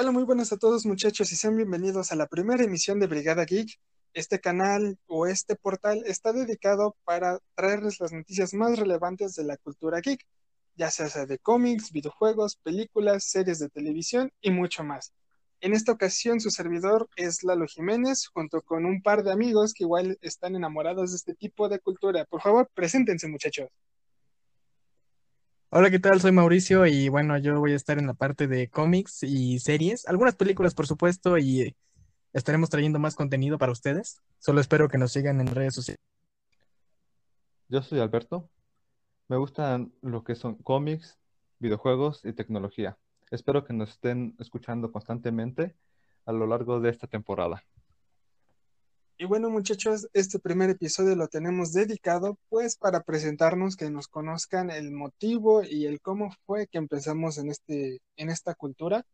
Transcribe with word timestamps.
Hola, 0.00 0.12
muy 0.12 0.24
buenas 0.24 0.50
a 0.50 0.56
todos 0.56 0.86
muchachos 0.86 1.30
y 1.30 1.36
sean 1.36 1.58
bienvenidos 1.58 2.10
a 2.10 2.16
la 2.16 2.26
primera 2.26 2.64
emisión 2.64 3.00
de 3.00 3.06
Brigada 3.06 3.44
Geek. 3.44 3.78
Este 4.14 4.40
canal 4.40 4.98
o 5.06 5.26
este 5.26 5.56
portal 5.56 6.04
está 6.06 6.32
dedicado 6.32 6.96
para 7.04 7.38
traerles 7.54 8.00
las 8.00 8.10
noticias 8.10 8.54
más 8.54 8.78
relevantes 8.78 9.34
de 9.34 9.44
la 9.44 9.58
cultura 9.58 10.00
geek, 10.00 10.26
ya 10.74 10.90
sea 10.90 11.26
de 11.26 11.38
cómics, 11.38 11.92
videojuegos, 11.92 12.56
películas, 12.56 13.24
series 13.24 13.58
de 13.58 13.68
televisión 13.68 14.32
y 14.40 14.50
mucho 14.50 14.84
más. 14.84 15.12
En 15.60 15.74
esta 15.74 15.92
ocasión 15.92 16.40
su 16.40 16.50
servidor 16.50 17.10
es 17.16 17.42
Lalo 17.42 17.66
Jiménez 17.66 18.28
junto 18.32 18.62
con 18.62 18.86
un 18.86 19.02
par 19.02 19.22
de 19.22 19.32
amigos 19.32 19.74
que 19.74 19.84
igual 19.84 20.16
están 20.22 20.56
enamorados 20.56 21.10
de 21.10 21.16
este 21.16 21.34
tipo 21.34 21.68
de 21.68 21.78
cultura. 21.78 22.24
Por 22.24 22.40
favor, 22.40 22.70
preséntense 22.72 23.28
muchachos. 23.28 23.68
Hola, 25.72 25.88
¿qué 25.88 26.00
tal? 26.00 26.20
Soy 26.20 26.32
Mauricio 26.32 26.84
y 26.84 27.08
bueno, 27.08 27.38
yo 27.38 27.60
voy 27.60 27.74
a 27.74 27.76
estar 27.76 27.96
en 27.96 28.08
la 28.08 28.14
parte 28.14 28.48
de 28.48 28.68
cómics 28.68 29.22
y 29.22 29.60
series, 29.60 30.04
algunas 30.08 30.34
películas 30.34 30.74
por 30.74 30.88
supuesto 30.88 31.38
y 31.38 31.76
estaremos 32.32 32.70
trayendo 32.70 32.98
más 32.98 33.14
contenido 33.14 33.56
para 33.56 33.70
ustedes. 33.70 34.20
Solo 34.40 34.60
espero 34.60 34.88
que 34.88 34.98
nos 34.98 35.12
sigan 35.12 35.40
en 35.40 35.46
redes 35.46 35.76
sociales. 35.76 36.00
Yo 37.68 37.82
soy 37.82 38.00
Alberto. 38.00 38.50
Me 39.28 39.36
gustan 39.36 39.92
lo 40.02 40.24
que 40.24 40.34
son 40.34 40.56
cómics, 40.56 41.20
videojuegos 41.60 42.24
y 42.24 42.32
tecnología. 42.32 42.98
Espero 43.30 43.64
que 43.64 43.72
nos 43.72 43.90
estén 43.90 44.34
escuchando 44.40 44.90
constantemente 44.90 45.76
a 46.26 46.32
lo 46.32 46.48
largo 46.48 46.80
de 46.80 46.90
esta 46.90 47.06
temporada. 47.06 47.62
Y 49.20 49.26
bueno, 49.26 49.50
muchachos, 49.50 50.08
este 50.14 50.38
primer 50.38 50.70
episodio 50.70 51.14
lo 51.14 51.28
tenemos 51.28 51.74
dedicado 51.74 52.38
pues 52.48 52.76
para 52.78 53.02
presentarnos, 53.02 53.76
que 53.76 53.90
nos 53.90 54.08
conozcan 54.08 54.70
el 54.70 54.92
motivo 54.92 55.62
y 55.62 55.84
el 55.84 56.00
cómo 56.00 56.30
fue 56.46 56.68
que 56.68 56.78
empezamos 56.78 57.36
en, 57.36 57.50
este, 57.50 58.00
en 58.16 58.30
esta 58.30 58.54
cultura. 58.54 59.04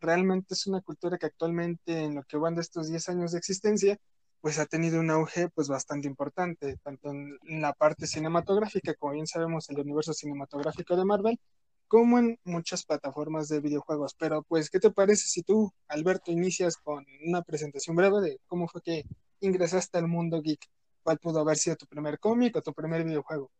Realmente 0.00 0.54
es 0.54 0.68
una 0.68 0.80
cultura 0.80 1.18
que 1.18 1.26
actualmente 1.26 2.04
en 2.04 2.14
lo 2.14 2.22
que 2.22 2.36
van 2.36 2.54
de 2.54 2.60
estos 2.60 2.88
10 2.88 3.08
años 3.08 3.32
de 3.32 3.38
existencia, 3.38 3.98
pues 4.40 4.60
ha 4.60 4.66
tenido 4.66 5.00
un 5.00 5.10
auge 5.10 5.48
pues 5.48 5.66
bastante 5.66 6.06
importante, 6.06 6.76
tanto 6.84 7.10
en 7.10 7.36
la 7.60 7.72
parte 7.72 8.06
cinematográfica, 8.06 8.94
como 8.94 9.14
bien 9.14 9.26
sabemos, 9.26 9.68
el 9.70 9.80
universo 9.80 10.12
cinematográfico 10.12 10.96
de 10.96 11.04
Marvel, 11.04 11.40
como 11.88 12.20
en 12.20 12.38
muchas 12.44 12.84
plataformas 12.84 13.48
de 13.48 13.58
videojuegos. 13.58 14.14
Pero 14.16 14.44
pues, 14.44 14.70
¿qué 14.70 14.78
te 14.78 14.92
parece 14.92 15.26
si 15.26 15.42
tú, 15.42 15.72
Alberto, 15.88 16.30
inicias 16.30 16.76
con 16.76 17.04
una 17.26 17.42
presentación 17.42 17.96
breve 17.96 18.20
de 18.20 18.38
cómo 18.46 18.68
fue 18.68 18.82
que 18.82 19.04
ingresaste 19.40 19.98
al 19.98 20.08
mundo 20.08 20.40
geek? 20.42 20.60
¿Cuál 21.02 21.18
pudo 21.18 21.40
haber 21.40 21.56
sido 21.56 21.76
tu 21.76 21.86
primer 21.86 22.18
cómic 22.18 22.56
o 22.56 22.62
tu 22.62 22.72
primer 22.72 23.04
videojuego? 23.04 23.50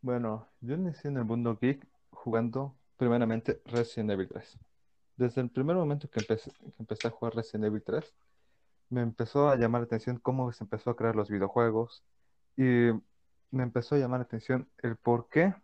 Bueno, 0.00 0.48
yo 0.60 0.74
inicié 0.74 1.10
en 1.10 1.16
el 1.16 1.24
mundo 1.24 1.58
geek 1.60 1.86
jugando 2.10 2.76
primeramente 2.96 3.62
Resident 3.64 4.10
Evil 4.10 4.28
3. 4.28 4.58
Desde 5.16 5.40
el 5.40 5.50
primer 5.50 5.76
momento 5.76 6.08
que 6.10 6.20
empecé, 6.20 6.50
que 6.50 6.74
empecé 6.78 7.08
a 7.08 7.10
jugar 7.10 7.34
Resident 7.34 7.64
Evil 7.64 7.82
3, 7.82 8.14
me 8.90 9.00
empezó 9.00 9.48
a 9.48 9.56
llamar 9.56 9.80
la 9.80 9.86
atención 9.86 10.18
cómo 10.18 10.52
se 10.52 10.64
empezó 10.64 10.90
a 10.90 10.96
crear 10.96 11.16
los 11.16 11.30
videojuegos 11.30 12.04
y 12.56 12.90
me 13.50 13.62
empezó 13.62 13.94
a 13.94 13.98
llamar 13.98 14.20
la 14.20 14.24
atención 14.24 14.68
el 14.78 14.96
por 14.96 15.28
qué, 15.28 15.54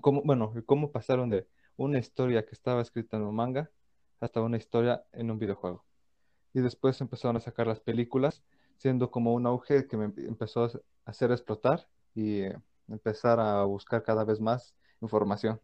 cómo, 0.00 0.22
bueno, 0.22 0.52
cómo 0.66 0.92
pasaron 0.92 1.30
de 1.30 1.48
una 1.76 1.98
historia 1.98 2.44
que 2.44 2.54
estaba 2.54 2.82
escrita 2.82 3.16
en 3.16 3.24
un 3.24 3.34
manga 3.34 3.70
hasta 4.20 4.42
una 4.42 4.58
historia 4.58 5.02
en 5.12 5.30
un 5.30 5.38
videojuego 5.38 5.84
y 6.52 6.60
después 6.60 7.00
empezaron 7.00 7.36
a 7.36 7.40
sacar 7.40 7.66
las 7.66 7.80
películas, 7.80 8.42
siendo 8.76 9.10
como 9.10 9.34
un 9.34 9.46
auge 9.46 9.86
que 9.86 9.96
me 9.96 10.06
empezó 10.26 10.64
a 10.64 10.70
hacer 11.04 11.30
explotar 11.30 11.88
y 12.14 12.40
eh, 12.40 12.58
empezar 12.88 13.40
a 13.40 13.64
buscar 13.64 14.02
cada 14.02 14.24
vez 14.24 14.40
más 14.40 14.74
información. 15.00 15.60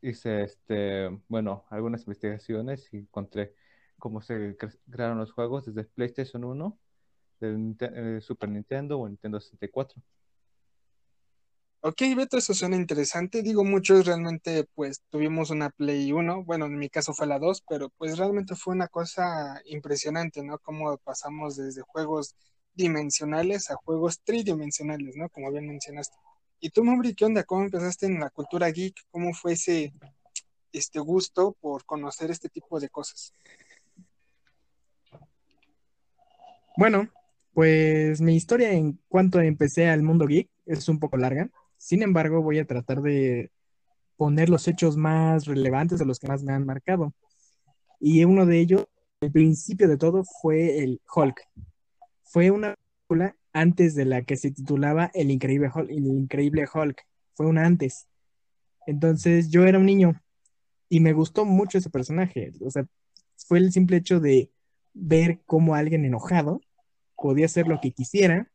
Hice, 0.00 0.42
este, 0.44 1.08
bueno, 1.28 1.64
algunas 1.70 2.02
investigaciones 2.02 2.88
y 2.92 2.98
encontré 2.98 3.54
cómo 3.98 4.20
se 4.20 4.56
crearon 4.90 5.18
los 5.18 5.32
juegos 5.32 5.66
desde 5.66 5.84
PlayStation 5.84 6.44
1, 6.44 6.78
del 7.40 7.76
eh, 7.80 8.20
Super 8.20 8.48
Nintendo 8.48 8.98
o 8.98 9.08
Nintendo 9.08 9.40
64. 9.40 10.00
Ok, 11.80 12.02
Beto, 12.16 12.38
eso 12.38 12.54
suena 12.54 12.74
interesante. 12.74 13.40
Digo, 13.40 13.64
muchos 13.64 14.04
realmente 14.04 14.64
pues 14.74 15.00
tuvimos 15.10 15.50
una 15.50 15.70
Play 15.70 16.10
1, 16.12 16.42
bueno, 16.42 16.66
en 16.66 16.76
mi 16.76 16.88
caso 16.88 17.14
fue 17.14 17.28
la 17.28 17.38
2, 17.38 17.62
pero 17.68 17.88
pues 17.90 18.18
realmente 18.18 18.56
fue 18.56 18.74
una 18.74 18.88
cosa 18.88 19.62
impresionante, 19.64 20.42
¿no? 20.42 20.58
Cómo 20.58 20.96
pasamos 20.98 21.56
desde 21.56 21.82
juegos 21.82 22.34
dimensionales 22.74 23.70
a 23.70 23.76
juegos 23.76 24.20
tridimensionales, 24.24 25.14
¿no? 25.16 25.28
Como 25.28 25.52
bien 25.52 25.68
mencionaste. 25.68 26.16
¿Y 26.58 26.70
tú, 26.70 26.82
Mauri, 26.82 27.14
qué 27.14 27.24
onda? 27.26 27.44
¿Cómo 27.44 27.62
empezaste 27.62 28.06
en 28.06 28.18
la 28.18 28.30
cultura 28.30 28.68
geek? 28.70 28.96
¿Cómo 29.12 29.32
fue 29.32 29.52
ese 29.52 29.92
este 30.72 30.98
gusto 30.98 31.56
por 31.60 31.84
conocer 31.84 32.32
este 32.32 32.48
tipo 32.48 32.80
de 32.80 32.88
cosas? 32.88 33.32
Bueno, 36.76 37.08
pues 37.54 38.20
mi 38.20 38.34
historia 38.34 38.72
en 38.72 39.00
cuanto 39.08 39.40
empecé 39.40 39.88
al 39.88 40.02
mundo 40.02 40.26
geek 40.26 40.48
es 40.66 40.88
un 40.88 40.98
poco 40.98 41.16
larga. 41.16 41.48
Sin 41.78 42.02
embargo, 42.02 42.42
voy 42.42 42.58
a 42.58 42.66
tratar 42.66 43.00
de 43.00 43.50
poner 44.16 44.50
los 44.50 44.66
hechos 44.68 44.96
más 44.96 45.46
relevantes 45.46 45.98
de 45.98 46.04
los 46.04 46.18
que 46.18 46.26
más 46.26 46.42
me 46.42 46.52
han 46.52 46.66
marcado. 46.66 47.14
Y 48.00 48.24
uno 48.24 48.46
de 48.46 48.60
ellos, 48.60 48.86
el 49.20 49.32
principio 49.32 49.88
de 49.88 49.96
todo, 49.96 50.24
fue 50.42 50.80
el 50.80 51.00
Hulk. 51.14 51.40
Fue 52.24 52.50
una 52.50 52.74
película 53.06 53.36
antes 53.52 53.94
de 53.94 54.04
la 54.04 54.22
que 54.22 54.36
se 54.36 54.50
titulaba 54.50 55.10
El 55.14 55.30
Increíble 55.30 55.70
Hulk. 55.74 55.88
El 55.90 56.06
Increíble 56.06 56.66
Hulk. 56.72 57.06
Fue 57.34 57.46
una 57.46 57.64
antes. 57.64 58.08
Entonces 58.86 59.50
yo 59.50 59.64
era 59.64 59.78
un 59.78 59.86
niño 59.86 60.20
y 60.88 61.00
me 61.00 61.12
gustó 61.12 61.44
mucho 61.44 61.78
ese 61.78 61.90
personaje. 61.90 62.52
O 62.60 62.70
sea, 62.70 62.86
fue 63.36 63.58
el 63.58 63.72
simple 63.72 63.98
hecho 63.98 64.20
de 64.20 64.50
ver 64.94 65.40
cómo 65.46 65.74
alguien 65.74 66.04
enojado 66.04 66.60
podía 67.16 67.46
hacer 67.46 67.68
lo 67.68 67.80
que 67.80 67.92
quisiera 67.92 68.50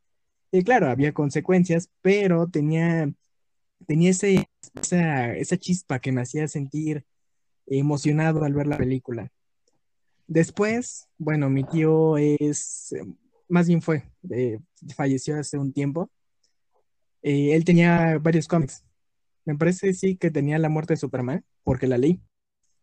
y 0.54 0.64
claro, 0.64 0.88
había 0.88 1.14
consecuencias, 1.14 1.90
pero 2.04 2.48
tenía, 2.48 3.12
tenía 3.88 4.12
ese, 4.12 4.48
esa, 4.84 5.58
chispa 5.58 6.00
que 6.00 6.12
me 6.12 6.22
hacía 6.22 6.48
sentir 6.48 7.08
emocionado 7.66 8.44
al 8.44 8.54
ver 8.54 8.68
la 8.68 8.78
película. 8.78 9.32
Después, 10.28 11.10
bueno, 11.18 11.50
mi 11.50 11.64
tío 11.64 12.20
es, 12.20 12.94
más 13.50 13.68
bien 13.68 13.82
fue, 13.82 14.04
eh, 14.30 14.60
falleció 14.96 15.40
hace 15.40 15.58
un 15.58 15.74
tiempo. 15.74 16.12
Eh, 17.24 17.56
él 17.56 17.66
tenía 17.66 18.20
varios 18.20 18.48
cómics. 18.48 18.86
Me 19.46 19.58
parece 19.58 19.92
sí 19.96 20.18
que 20.18 20.30
tenía 20.30 20.60
La 20.60 20.70
muerte 20.70 20.94
de 20.94 20.98
Superman, 20.98 21.44
porque 21.64 21.88
la 21.88 21.98
leí. 21.98 22.22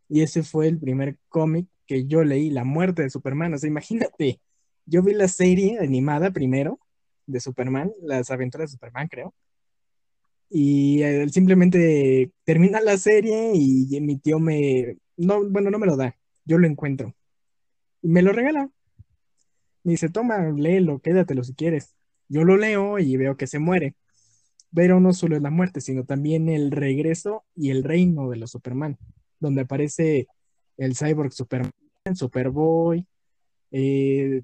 Y 0.09 0.23
ese 0.23 0.43
fue 0.43 0.67
el 0.67 0.81
primer 0.81 1.19
cómic 1.29 1.69
que 1.87 2.07
yo 2.09 2.25
leí, 2.25 2.51
La 2.51 2.65
muerte 2.65 3.03
de 3.03 3.11
Superman. 3.11 3.55
O 3.55 3.59
sea, 3.59 3.69
imagínate, 3.69 4.41
yo 4.87 5.05
vi 5.05 5.15
la 5.15 5.29
serie 5.29 5.79
animada 5.79 6.33
primero 6.33 6.81
de 7.31 7.41
Superman, 7.41 7.93
las 8.03 8.31
aventuras 8.31 8.71
de 8.71 8.75
Superman, 8.75 9.09
creo. 9.09 9.35
Y 10.51 11.03
él 11.03 11.31
simplemente 11.33 12.33
termina 12.45 12.81
la 12.81 12.99
serie 12.99 13.53
y 13.55 14.01
mi 14.01 14.19
tío 14.19 14.39
me, 14.41 14.97
no, 15.17 15.49
bueno, 15.49 15.71
no 15.71 15.79
me 15.79 15.87
lo 15.87 15.97
da, 15.97 16.17
yo 16.45 16.59
lo 16.59 16.67
encuentro. 16.67 17.15
Y 18.03 18.09
me 18.09 18.23
lo 18.23 18.33
regala. 18.33 18.71
Me 19.83 19.93
dice, 19.93 20.09
toma, 20.09 20.51
léelo, 20.51 21.01
quédatelo 21.01 21.45
si 21.45 21.55
quieres. 21.55 21.95
Yo 22.29 22.45
lo 22.45 22.57
leo 22.57 22.99
y 22.99 23.17
veo 23.17 23.37
que 23.37 23.47
se 23.47 23.59
muere. 23.59 23.95
Pero 24.75 25.01
no 25.01 25.13
solo 25.13 25.37
es 25.37 25.43
la 25.43 25.51
muerte, 25.51 25.81
sino 25.81 26.05
también 26.05 26.49
el 26.49 26.71
regreso 26.71 27.45
y 27.55 27.71
el 27.71 27.85
reino 27.85 28.31
de 28.31 28.37
los 28.37 28.53
Superman, 28.53 28.99
donde 29.41 29.63
aparece 29.63 30.29
el 30.77 30.97
Cyborg 30.97 31.33
Superman, 31.33 31.73
Superboy, 32.15 33.07
eh, 33.73 34.43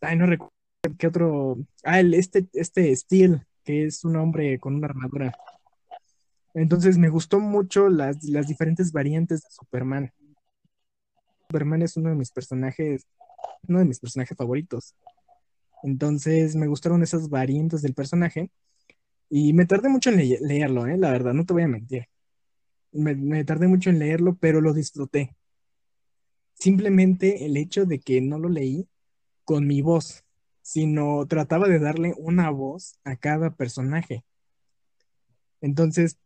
ay, 0.00 0.16
no 0.16 0.26
recuerdo 0.26 0.55
¿Qué 0.98 1.06
otro? 1.06 1.58
Ah, 1.84 2.00
este, 2.00 2.46
este 2.52 2.94
Steel, 2.94 3.46
que 3.64 3.84
es 3.84 4.04
un 4.04 4.16
hombre 4.16 4.58
con 4.58 4.74
una 4.74 4.86
armadura. 4.86 5.32
Entonces 6.54 6.96
me 6.98 7.08
gustó 7.08 7.38
mucho 7.38 7.88
las, 7.88 8.24
las 8.24 8.46
diferentes 8.46 8.92
variantes 8.92 9.42
de 9.42 9.48
Superman. 9.50 10.12
Superman 11.48 11.82
es 11.82 11.96
uno 11.96 12.10
de 12.10 12.16
mis 12.16 12.30
personajes, 12.30 13.06
uno 13.68 13.80
de 13.80 13.84
mis 13.84 14.00
personajes 14.00 14.36
favoritos. 14.36 14.94
Entonces 15.82 16.56
me 16.56 16.66
gustaron 16.66 17.02
esas 17.02 17.28
variantes 17.28 17.82
del 17.82 17.94
personaje 17.94 18.50
y 19.28 19.52
me 19.52 19.66
tardé 19.66 19.88
mucho 19.88 20.10
en 20.10 20.16
leerlo, 20.16 20.86
¿eh? 20.86 20.96
la 20.96 21.10
verdad, 21.10 21.34
no 21.34 21.44
te 21.44 21.52
voy 21.52 21.62
a 21.62 21.68
mentir. 21.68 22.06
Me, 22.92 23.14
me, 23.14 23.44
tardé 23.44 23.68
mucho 23.68 23.90
en 23.90 23.98
leerlo, 23.98 24.36
pero 24.40 24.60
lo 24.60 24.72
disfruté. 24.72 25.36
Simplemente 26.54 27.44
el 27.44 27.56
hecho 27.56 27.84
de 27.84 27.98
que 28.00 28.20
no 28.20 28.38
lo 28.38 28.48
leí 28.48 28.88
con 29.44 29.66
mi 29.66 29.82
voz, 29.82 30.24
sino 30.66 31.24
trataba 31.28 31.68
de 31.68 31.78
darle 31.78 32.12
una 32.18 32.50
voz 32.50 32.98
a 33.04 33.14
cada 33.14 33.54
personaje. 33.54 34.24
Entonces, 35.60 36.18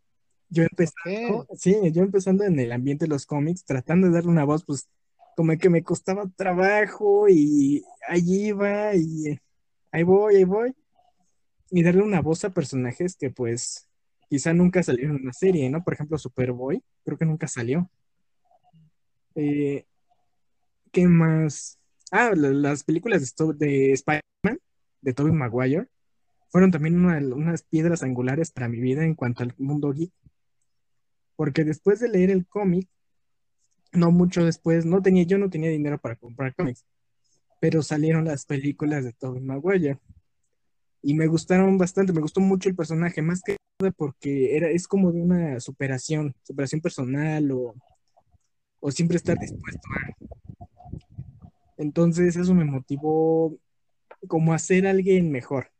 yo 0.48 0.62
empezando, 0.64 1.46
sí, 1.58 1.76
yo 1.92 2.02
empezando 2.02 2.44
en 2.44 2.58
el 2.58 2.72
ambiente 2.72 3.04
de 3.04 3.10
los 3.10 3.26
cómics, 3.26 3.64
tratando 3.66 4.06
de 4.08 4.14
darle 4.14 4.30
una 4.30 4.44
voz, 4.44 4.64
pues 4.64 4.88
como 5.36 5.56
que 5.58 5.68
me 5.68 5.84
costaba 5.84 6.26
trabajo 6.36 7.28
y 7.28 7.84
ahí 8.08 8.46
iba 8.48 8.94
y 8.96 9.38
ahí 9.92 10.02
voy, 10.04 10.36
ahí 10.36 10.44
voy. 10.44 10.74
Y 11.70 11.82
darle 11.82 12.02
una 12.02 12.22
voz 12.22 12.44
a 12.46 12.50
personajes 12.50 13.16
que 13.16 13.30
pues 13.30 13.88
quizá 14.30 14.54
nunca 14.54 14.82
salieron 14.82 15.16
en 15.16 15.22
una 15.24 15.34
serie, 15.34 15.68
¿no? 15.68 15.84
Por 15.84 15.92
ejemplo, 15.94 16.16
Superboy, 16.16 16.82
creo 17.04 17.18
que 17.18 17.26
nunca 17.26 17.46
salió. 17.46 17.90
Eh, 19.34 19.84
¿Qué 20.92 21.06
más? 21.06 21.78
Ah, 22.10 22.32
la- 22.34 22.50
las 22.50 22.82
películas 22.84 23.34
de, 23.36 23.54
de 23.54 23.92
Spider-Man, 23.92 24.20
de 25.02 25.12
Tobey 25.14 25.32
Maguire, 25.32 25.86
fueron 26.48 26.70
también 26.70 26.96
una- 27.04 27.18
unas 27.34 27.62
piedras 27.62 28.02
angulares 28.02 28.50
para 28.50 28.68
mi 28.68 28.80
vida 28.80 29.04
en 29.04 29.14
cuanto 29.14 29.42
al 29.42 29.54
mundo 29.58 29.92
geek. 29.92 30.12
Porque 31.36 31.64
después 31.64 32.00
de 32.00 32.08
leer 32.08 32.30
el 32.30 32.46
cómic, 32.46 32.88
no 33.92 34.10
mucho 34.10 34.44
después, 34.44 34.84
no 34.84 35.02
tenía, 35.02 35.24
yo 35.24 35.38
no 35.38 35.50
tenía 35.50 35.70
dinero 35.70 35.98
para 35.98 36.16
comprar 36.16 36.54
cómics, 36.54 36.84
pero 37.60 37.82
salieron 37.82 38.24
las 38.24 38.44
películas 38.46 39.04
de 39.04 39.12
Tobey 39.12 39.40
Maguire. 39.42 39.98
Y 41.02 41.14
me 41.14 41.26
gustaron 41.28 41.78
bastante, 41.78 42.12
me 42.12 42.20
gustó 42.20 42.40
mucho 42.40 42.68
el 42.68 42.76
personaje, 42.76 43.22
más 43.22 43.40
que 43.42 43.56
nada 43.80 43.90
porque 43.96 44.54
era, 44.56 44.68
es 44.68 44.86
como 44.86 45.12
de 45.12 45.22
una 45.22 45.60
superación, 45.60 46.34
superación 46.42 46.82
personal 46.82 47.50
o, 47.52 47.74
o 48.80 48.90
siempre 48.90 49.16
estar 49.16 49.38
dispuesto. 49.38 49.88
Entonces 51.78 52.36
eso 52.36 52.54
me 52.54 52.64
motivó 52.66 53.56
como 54.28 54.52
a 54.52 54.58
ser 54.58 54.86
alguien 54.86 55.30
mejor. 55.30 55.70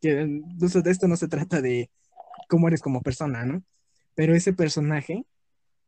Que 0.00 0.20
entonces 0.20 0.82
de 0.82 0.90
esto 0.90 1.08
no 1.08 1.16
se 1.16 1.28
trata 1.28 1.60
de 1.60 1.90
cómo 2.48 2.68
eres 2.68 2.80
como 2.80 3.02
persona, 3.02 3.44
¿no? 3.44 3.62
Pero 4.14 4.34
ese 4.34 4.52
personaje, 4.52 5.24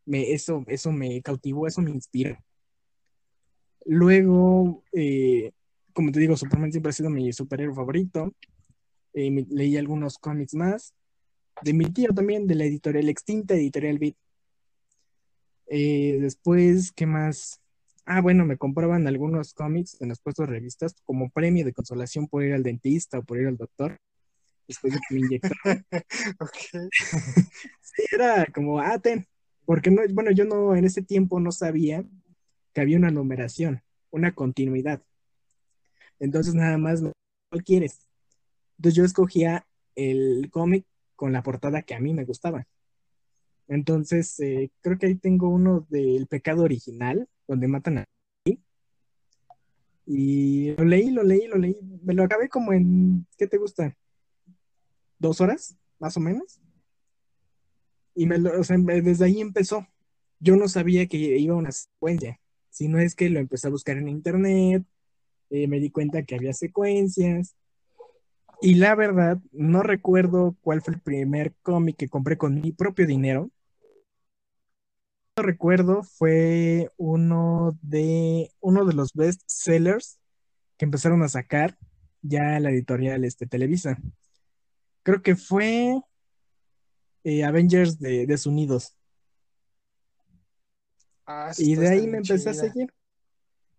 me, 0.04 0.32
eso, 0.32 0.64
eso 0.68 0.92
me 0.92 1.20
cautivó, 1.22 1.66
eso 1.66 1.82
me 1.82 1.90
inspiró. 1.90 2.38
Luego, 3.86 4.84
eh, 4.92 5.52
como 5.92 6.12
te 6.12 6.20
digo, 6.20 6.36
Superman 6.36 6.70
siempre 6.70 6.90
ha 6.90 6.92
sido 6.92 7.10
mi 7.10 7.32
superhéroe 7.32 7.74
favorito. 7.74 8.32
Eh, 9.14 9.46
leí 9.50 9.76
algunos 9.76 10.18
cómics 10.18 10.54
más. 10.54 10.94
De 11.62 11.72
mi 11.72 11.86
tío 11.86 12.12
también, 12.14 12.46
de 12.46 12.54
la 12.54 12.64
editorial 12.64 13.08
extinta, 13.08 13.54
editorial 13.54 13.98
Beat. 13.98 14.16
Eh, 15.66 16.18
después, 16.20 16.92
¿qué 16.92 17.06
más? 17.06 17.60
Ah, 18.06 18.20
bueno, 18.20 18.44
me 18.44 18.56
compraban 18.56 19.06
algunos 19.06 19.54
cómics 19.54 20.00
en 20.00 20.08
los 20.08 20.20
puestos 20.20 20.46
de 20.46 20.52
revistas 20.52 20.94
como 21.04 21.30
premio 21.30 21.64
de 21.64 21.72
consolación 21.72 22.26
por 22.28 22.44
ir 22.44 22.54
al 22.54 22.62
dentista 22.62 23.18
o 23.18 23.22
por 23.22 23.38
ir 23.38 23.46
al 23.46 23.56
doctor. 23.56 23.98
Después 24.66 24.94
de 24.94 25.00
que 25.08 25.14
me 25.14 25.20
inyectaron. 25.20 25.84
Ok. 26.40 26.90
Sí, 27.80 28.04
era 28.12 28.46
como, 28.46 28.78
ah, 28.78 28.98
ten. 28.98 29.26
Porque 29.64 29.90
no, 29.90 30.02
bueno, 30.12 30.30
yo 30.30 30.44
no, 30.44 30.76
en 30.76 30.84
ese 30.84 31.02
tiempo 31.02 31.40
no 31.40 31.50
sabía 31.50 32.04
que 32.72 32.80
había 32.80 32.98
una 32.98 33.10
numeración, 33.10 33.82
una 34.10 34.32
continuidad. 34.32 35.02
Entonces 36.20 36.54
nada 36.54 36.78
más, 36.78 37.02
¿cuál 37.50 37.64
quieres? 37.64 38.06
Entonces 38.76 38.96
yo 38.96 39.04
escogía 39.04 39.66
el 39.96 40.48
cómic 40.50 40.86
con 41.16 41.32
la 41.32 41.42
portada 41.42 41.82
que 41.82 41.94
a 41.94 42.00
mí 42.00 42.14
me 42.14 42.24
gustaba. 42.24 42.66
Entonces, 43.70 44.40
eh, 44.40 44.72
creo 44.80 44.98
que 44.98 45.06
ahí 45.06 45.14
tengo 45.14 45.48
uno 45.48 45.86
del 45.90 46.26
pecado 46.26 46.64
original, 46.64 47.28
donde 47.46 47.68
matan 47.68 47.98
a... 47.98 48.04
Y 50.04 50.74
lo 50.74 50.84
leí, 50.84 51.10
lo 51.10 51.22
leí, 51.22 51.46
lo 51.46 51.56
leí. 51.56 51.76
Me 52.02 52.14
lo 52.14 52.24
acabé 52.24 52.48
como 52.48 52.72
en, 52.72 53.28
¿qué 53.38 53.46
te 53.46 53.58
gusta? 53.58 53.96
¿Dos 55.20 55.40
horas? 55.40 55.76
Más 56.00 56.16
o 56.16 56.20
menos. 56.20 56.60
Y 58.16 58.26
me 58.26 58.40
desde 59.02 59.24
ahí 59.24 59.40
empezó. 59.40 59.86
Yo 60.40 60.56
no 60.56 60.66
sabía 60.66 61.06
que 61.06 61.16
iba 61.16 61.54
una 61.54 61.70
secuencia, 61.70 62.40
sino 62.70 62.98
es 62.98 63.14
que 63.14 63.30
lo 63.30 63.38
empecé 63.38 63.68
a 63.68 63.70
buscar 63.70 63.98
en 63.98 64.08
internet, 64.08 64.84
eh, 65.50 65.68
me 65.68 65.78
di 65.78 65.90
cuenta 65.90 66.24
que 66.24 66.34
había 66.34 66.54
secuencias. 66.54 67.54
Y 68.60 68.74
la 68.74 68.96
verdad, 68.96 69.38
no 69.52 69.84
recuerdo 69.84 70.56
cuál 70.60 70.82
fue 70.82 70.94
el 70.94 71.00
primer 71.00 71.54
cómic 71.62 71.96
que 71.96 72.08
compré 72.08 72.36
con 72.36 72.60
mi 72.60 72.72
propio 72.72 73.06
dinero. 73.06 73.48
Recuerdo, 75.42 76.02
fue 76.02 76.90
uno 76.96 77.78
de 77.82 78.50
uno 78.60 78.84
de 78.84 78.94
los 78.94 79.12
best 79.12 79.42
sellers 79.46 80.18
que 80.76 80.84
empezaron 80.84 81.22
a 81.22 81.28
sacar 81.28 81.78
ya 82.22 82.60
la 82.60 82.70
editorial 82.70 83.24
este, 83.24 83.46
Televisa. 83.46 83.98
Creo 85.02 85.22
que 85.22 85.36
fue 85.36 86.00
eh, 87.24 87.44
Avengers 87.44 87.98
de 87.98 88.26
Desunidos. 88.26 88.96
Ah, 91.26 91.52
Y 91.58 91.76
de 91.76 91.88
ahí 91.88 92.06
me 92.06 92.18
empecé 92.18 92.50
a 92.50 92.54
seguir. 92.54 92.92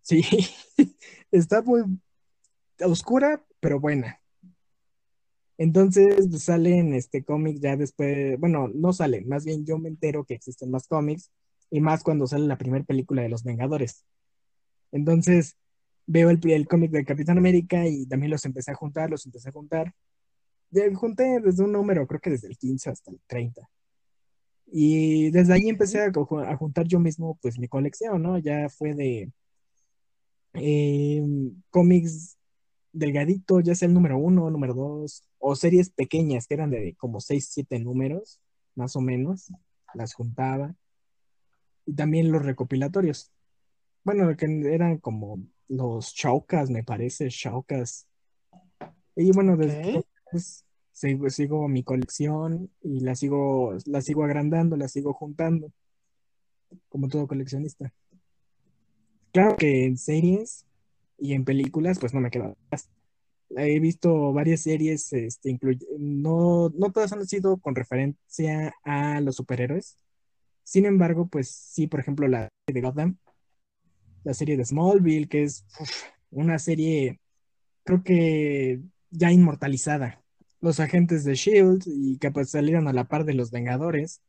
Sí, 0.00 0.22
está 1.30 1.62
muy 1.62 1.82
oscura, 2.80 3.44
pero 3.60 3.78
buena. 3.78 4.20
Entonces 5.58 6.26
pues, 6.28 6.44
salen 6.44 6.94
este 6.94 7.24
cómics 7.24 7.60
ya 7.60 7.76
después, 7.76 8.38
bueno, 8.40 8.68
no 8.74 8.92
salen, 8.92 9.28
más 9.28 9.44
bien 9.44 9.64
yo 9.64 9.78
me 9.78 9.88
entero 9.88 10.24
que 10.24 10.34
existen 10.34 10.70
más 10.70 10.88
cómics 10.88 11.30
y 11.72 11.80
más 11.80 12.04
cuando 12.04 12.28
sale 12.28 12.46
la 12.46 12.58
primera 12.58 12.84
película 12.84 13.22
de 13.22 13.30
Los 13.30 13.44
Vengadores. 13.44 14.04
Entonces 14.92 15.56
veo 16.06 16.30
el, 16.30 16.40
el 16.50 16.68
cómic 16.68 16.92
de 16.92 17.04
Capitán 17.04 17.38
América 17.38 17.86
y 17.88 18.06
también 18.06 18.30
los 18.32 18.44
empecé 18.44 18.72
a 18.72 18.74
juntar, 18.76 19.10
los 19.10 19.26
empecé 19.26 19.50
a 19.50 19.52
juntar. 19.52 19.94
De- 20.70 20.94
junté 20.94 21.40
desde 21.40 21.64
un 21.64 21.72
número, 21.72 22.06
creo 22.06 22.20
que 22.20 22.30
desde 22.30 22.48
el 22.48 22.58
15 22.58 22.90
hasta 22.90 23.10
el 23.12 23.20
30. 23.26 23.68
Y 24.66 25.30
desde 25.30 25.54
ahí 25.54 25.68
empecé 25.68 26.00
a, 26.00 26.12
a 26.48 26.56
juntar 26.56 26.86
yo 26.88 26.98
mismo 26.98 27.38
pues 27.42 27.58
mi 27.58 27.68
colección, 27.68 28.22
¿no? 28.22 28.38
Ya 28.38 28.68
fue 28.68 28.94
de 28.94 29.30
eh, 30.54 31.22
cómics 31.70 32.36
delgadito, 32.92 33.60
ya 33.60 33.74
sea 33.74 33.88
el 33.88 33.94
número 33.94 34.18
uno, 34.18 34.50
número 34.50 34.74
dos, 34.74 35.24
o 35.38 35.56
series 35.56 35.90
pequeñas 35.90 36.46
que 36.46 36.54
eran 36.54 36.70
de 36.70 36.94
como 36.96 37.20
seis, 37.20 37.48
siete 37.50 37.78
números, 37.80 38.40
más 38.74 38.96
o 38.96 39.00
menos, 39.00 39.52
las 39.94 40.14
juntaba. 40.14 40.74
Y 41.86 41.94
también 41.94 42.30
los 42.30 42.44
recopilatorios. 42.44 43.32
Bueno, 44.04 44.36
que 44.36 44.46
eran 44.72 44.98
como 44.98 45.38
los 45.68 46.12
Shaukas, 46.14 46.70
me 46.70 46.84
parece, 46.84 47.28
Shaukas. 47.28 48.06
Y 49.16 49.30
bueno, 49.32 49.54
Ok. 49.54 49.60
después 49.60 50.64
sigo, 50.92 51.30
sigo 51.30 51.68
mi 51.68 51.82
colección 51.82 52.70
y 52.82 53.00
la 53.00 53.14
sigo, 53.14 53.76
la 53.86 54.00
sigo 54.00 54.24
agrandando, 54.24 54.76
la 54.76 54.88
sigo 54.88 55.12
juntando, 55.12 55.72
como 56.88 57.08
todo 57.08 57.26
coleccionista. 57.26 57.92
Claro 59.32 59.56
que 59.56 59.86
en 59.86 59.96
series 59.96 60.66
y 61.18 61.32
en 61.34 61.44
películas, 61.44 61.98
pues 61.98 62.12
no 62.12 62.20
me 62.20 62.30
quedo 62.30 62.56
atrás. 62.68 62.90
He 63.56 63.80
visto 63.80 64.32
varias 64.32 64.62
series, 64.62 65.12
este, 65.12 65.50
incluy- 65.50 65.86
no, 65.98 66.70
no 66.70 66.90
todas 66.92 67.12
han 67.12 67.26
sido 67.26 67.58
con 67.58 67.74
referencia 67.74 68.74
a 68.84 69.20
los 69.20 69.36
superhéroes. 69.36 69.98
Sin 70.64 70.86
embargo, 70.86 71.26
pues 71.26 71.48
sí, 71.50 71.86
por 71.86 72.00
ejemplo, 72.00 72.28
la 72.28 72.48
de 72.66 72.80
Gotham, 72.80 73.16
la 74.24 74.34
serie 74.34 74.56
de 74.56 74.64
Smallville, 74.64 75.28
que 75.28 75.42
es 75.44 75.64
una 76.30 76.58
serie, 76.58 77.20
creo 77.84 78.02
que 78.04 78.80
ya 79.10 79.32
inmortalizada. 79.32 80.22
Los 80.60 80.78
agentes 80.78 81.24
de 81.24 81.34
Shield 81.34 81.82
y 81.86 82.18
que 82.18 82.30
pues 82.30 82.50
salieron 82.50 82.86
a 82.86 82.92
la 82.92 83.08
par 83.08 83.24
de 83.24 83.34
los 83.34 83.50
Vengadores. 83.50 84.22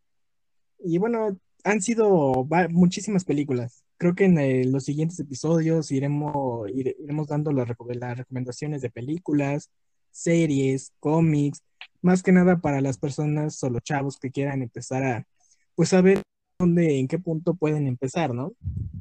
Y 0.83 0.97
bueno, 0.97 1.37
han 1.63 1.81
sido 1.81 2.47
muchísimas 2.71 3.23
películas. 3.23 3.83
Creo 3.97 4.15
que 4.15 4.25
en 4.25 4.37
eh, 4.39 4.65
los 4.65 4.83
siguientes 4.85 5.19
episodios 5.19 5.91
iremos, 5.91 6.67
ire- 6.69 6.95
iremos 6.99 7.27
dando 7.27 7.51
las, 7.53 7.67
las 7.67 8.17
recomendaciones 8.17 8.81
de 8.81 8.89
películas, 8.89 9.69
series, 10.11 10.91
cómics, 10.99 11.61
más 12.01 12.23
que 12.23 12.31
nada 12.31 12.59
para 12.59 12.81
las 12.81 12.97
personas 12.97 13.63
o 13.63 13.69
los 13.69 13.83
chavos 13.83 14.17
que 14.17 14.31
quieran 14.31 14.61
empezar 14.63 15.03
a, 15.03 15.27
pues 15.75 15.89
saber 15.89 16.21
dónde, 16.59 16.99
en 16.99 17.07
qué 17.07 17.19
punto 17.19 17.55
pueden 17.55 17.87
empezar, 17.87 18.33
¿no? 18.33 18.53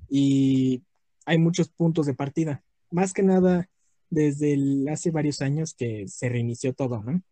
Y 0.09 0.83
hay 1.27 1.39
muchos 1.39 1.69
puntos 1.69 2.07
de 2.07 2.15
partida. 2.15 2.63
Más 2.91 3.13
que 3.13 3.23
nada 3.23 3.69
desde 4.11 4.57
hace 4.91 5.11
varios 5.11 5.41
años 5.41 5.75
que 5.75 6.07
se 6.09 6.29
reinició 6.29 6.75
todo, 6.75 7.03
¿no? 7.03 7.23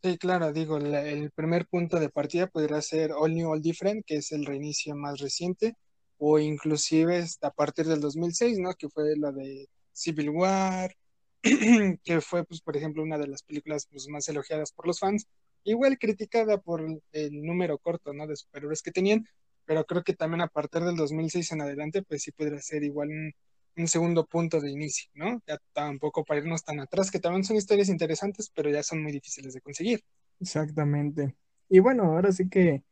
Sí, 0.00 0.16
claro, 0.16 0.52
digo, 0.52 0.76
el 0.76 1.32
primer 1.32 1.66
punto 1.66 1.98
de 1.98 2.08
partida 2.08 2.46
podría 2.46 2.80
ser 2.80 3.10
All 3.10 3.34
New, 3.34 3.50
All 3.50 3.60
Different, 3.60 4.04
que 4.06 4.16
es 4.16 4.30
el 4.30 4.46
reinicio 4.46 4.94
más 4.94 5.18
reciente, 5.18 5.74
o 6.18 6.38
inclusive 6.38 7.24
a 7.42 7.50
partir 7.50 7.86
del 7.86 8.00
2006, 8.00 8.60
¿no? 8.60 8.74
Que 8.74 8.88
fue 8.88 9.16
la 9.16 9.32
de 9.32 9.68
Civil 9.92 10.30
War, 10.30 10.94
que 12.04 12.20
fue, 12.20 12.44
pues, 12.44 12.60
por 12.60 12.76
ejemplo, 12.76 13.02
una 13.02 13.18
de 13.18 13.26
las 13.26 13.42
películas 13.42 13.88
pues, 13.90 14.06
más 14.08 14.28
elogiadas 14.28 14.70
por 14.70 14.86
los 14.86 15.00
fans, 15.00 15.26
igual 15.70 15.98
criticada 15.98 16.58
por 16.58 16.82
el, 17.12 17.42
número 17.42 17.78
corto, 17.78 18.12
¿no? 18.12 18.26
De 18.26 18.36
superhéroes 18.36 18.82
que 18.82 18.90
tenían, 18.90 19.26
pero 19.64 19.84
creo 19.84 20.02
que 20.02 20.14
también 20.14 20.40
a 20.40 20.48
partir 20.48 20.82
del 20.82 20.96
2006 20.96 21.52
en 21.52 21.62
adelante, 21.62 22.02
pues 22.02 22.22
sí 22.22 22.32
podría 22.32 22.60
ser 22.60 22.82
igual 22.84 23.08
un, 23.08 23.32
un 23.76 23.88
segundo 23.88 24.26
punto 24.26 24.60
de 24.60 24.70
inicio, 24.70 25.10
¿no? 25.14 25.42
Ya 25.46 25.58
tampoco 25.72 26.24
para 26.24 26.40
irnos 26.40 26.64
tan 26.64 26.80
atrás, 26.80 27.10
que 27.10 27.20
también 27.20 27.44
son 27.44 27.56
historias 27.56 27.88
interesantes, 27.88 28.50
pero 28.54 28.70
ya 28.70 28.82
son 28.82 29.02
muy 29.02 29.12
difíciles 29.12 29.54
de 29.54 29.60
conseguir. 29.60 30.02
Exactamente. 30.40 31.36
Y 31.68 31.80
bueno, 31.80 32.04
ahora 32.04 32.32
sí 32.32 32.48
que 32.48 32.82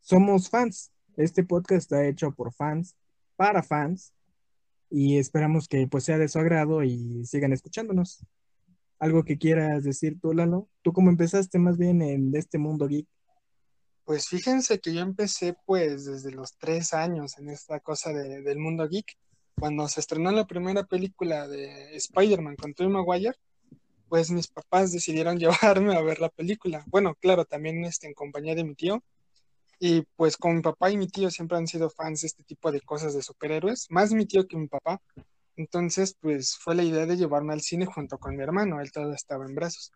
somos 0.00 0.48
fans. 0.50 0.92
Este 1.16 1.42
podcast 1.44 1.82
está 1.82 2.06
hecho 2.06 2.32
por 2.32 2.52
fans, 2.52 2.96
para 3.36 3.62
fans, 3.62 4.12
y 4.90 5.18
esperamos 5.18 5.68
que 5.68 5.86
pues 5.86 6.04
sea 6.04 6.18
de 6.18 6.28
su 6.28 6.38
agrado 6.38 6.82
y 6.82 7.24
sigan 7.24 7.52
escuchándonos. 7.52 8.24
¿Algo 9.00 9.24
que 9.24 9.38
quieras 9.38 9.82
decir 9.82 10.20
tú, 10.20 10.34
Lalo? 10.34 10.68
¿Tú 10.82 10.92
cómo 10.92 11.08
empezaste 11.08 11.58
más 11.58 11.78
bien 11.78 12.02
en 12.02 12.36
este 12.36 12.58
mundo 12.58 12.86
geek? 12.86 13.06
Pues 14.04 14.28
fíjense 14.28 14.78
que 14.78 14.92
yo 14.92 15.00
empecé 15.00 15.56
pues 15.64 16.04
desde 16.04 16.30
los 16.32 16.58
tres 16.58 16.92
años 16.92 17.38
en 17.38 17.48
esta 17.48 17.80
cosa 17.80 18.12
de, 18.12 18.42
del 18.42 18.58
mundo 18.58 18.86
geek. 18.86 19.16
Cuando 19.58 19.88
se 19.88 20.00
estrenó 20.00 20.30
la 20.32 20.46
primera 20.46 20.84
película 20.84 21.48
de 21.48 21.96
Spider-Man 21.96 22.56
con 22.56 22.74
Tobey 22.74 22.92
Maguire, 22.92 23.36
pues 24.10 24.30
mis 24.30 24.48
papás 24.48 24.92
decidieron 24.92 25.38
llevarme 25.38 25.96
a 25.96 26.02
ver 26.02 26.20
la 26.20 26.28
película. 26.28 26.84
Bueno, 26.88 27.14
claro, 27.14 27.46
también 27.46 27.82
este, 27.86 28.06
en 28.06 28.12
compañía 28.12 28.54
de 28.54 28.64
mi 28.64 28.74
tío. 28.74 29.02
Y 29.78 30.02
pues 30.14 30.36
con 30.36 30.56
mi 30.56 30.60
papá 30.60 30.90
y 30.90 30.98
mi 30.98 31.08
tío 31.08 31.30
siempre 31.30 31.56
han 31.56 31.66
sido 31.66 31.88
fans 31.88 32.20
de 32.20 32.26
este 32.26 32.42
tipo 32.42 32.70
de 32.70 32.82
cosas 32.82 33.14
de 33.14 33.22
superhéroes, 33.22 33.86
más 33.88 34.12
mi 34.12 34.26
tío 34.26 34.46
que 34.46 34.58
mi 34.58 34.68
papá. 34.68 35.00
Entonces, 35.60 36.16
pues 36.18 36.56
fue 36.58 36.74
la 36.74 36.82
idea 36.82 37.04
de 37.04 37.18
llevarme 37.18 37.52
al 37.52 37.60
cine 37.60 37.84
junto 37.84 38.16
con 38.18 38.34
mi 38.34 38.42
hermano, 38.42 38.80
él 38.80 38.90
todavía 38.92 39.14
estaba 39.16 39.44
en 39.44 39.54
brazos. 39.54 39.92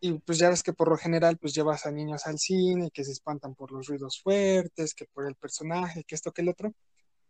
Y 0.00 0.14
pues 0.18 0.38
ya 0.38 0.50
ves 0.50 0.64
que 0.64 0.72
por 0.72 0.88
lo 0.88 0.96
general, 0.96 1.38
pues 1.38 1.54
llevas 1.54 1.86
a 1.86 1.92
niños 1.92 2.26
al 2.26 2.38
cine 2.40 2.90
que 2.92 3.04
se 3.04 3.12
espantan 3.12 3.54
por 3.54 3.70
los 3.70 3.86
ruidos 3.86 4.20
fuertes, 4.20 4.92
que 4.92 5.06
por 5.06 5.26
el 5.28 5.36
personaje, 5.36 6.02
que 6.04 6.16
esto, 6.16 6.32
que 6.32 6.42
el 6.42 6.48
otro. 6.48 6.74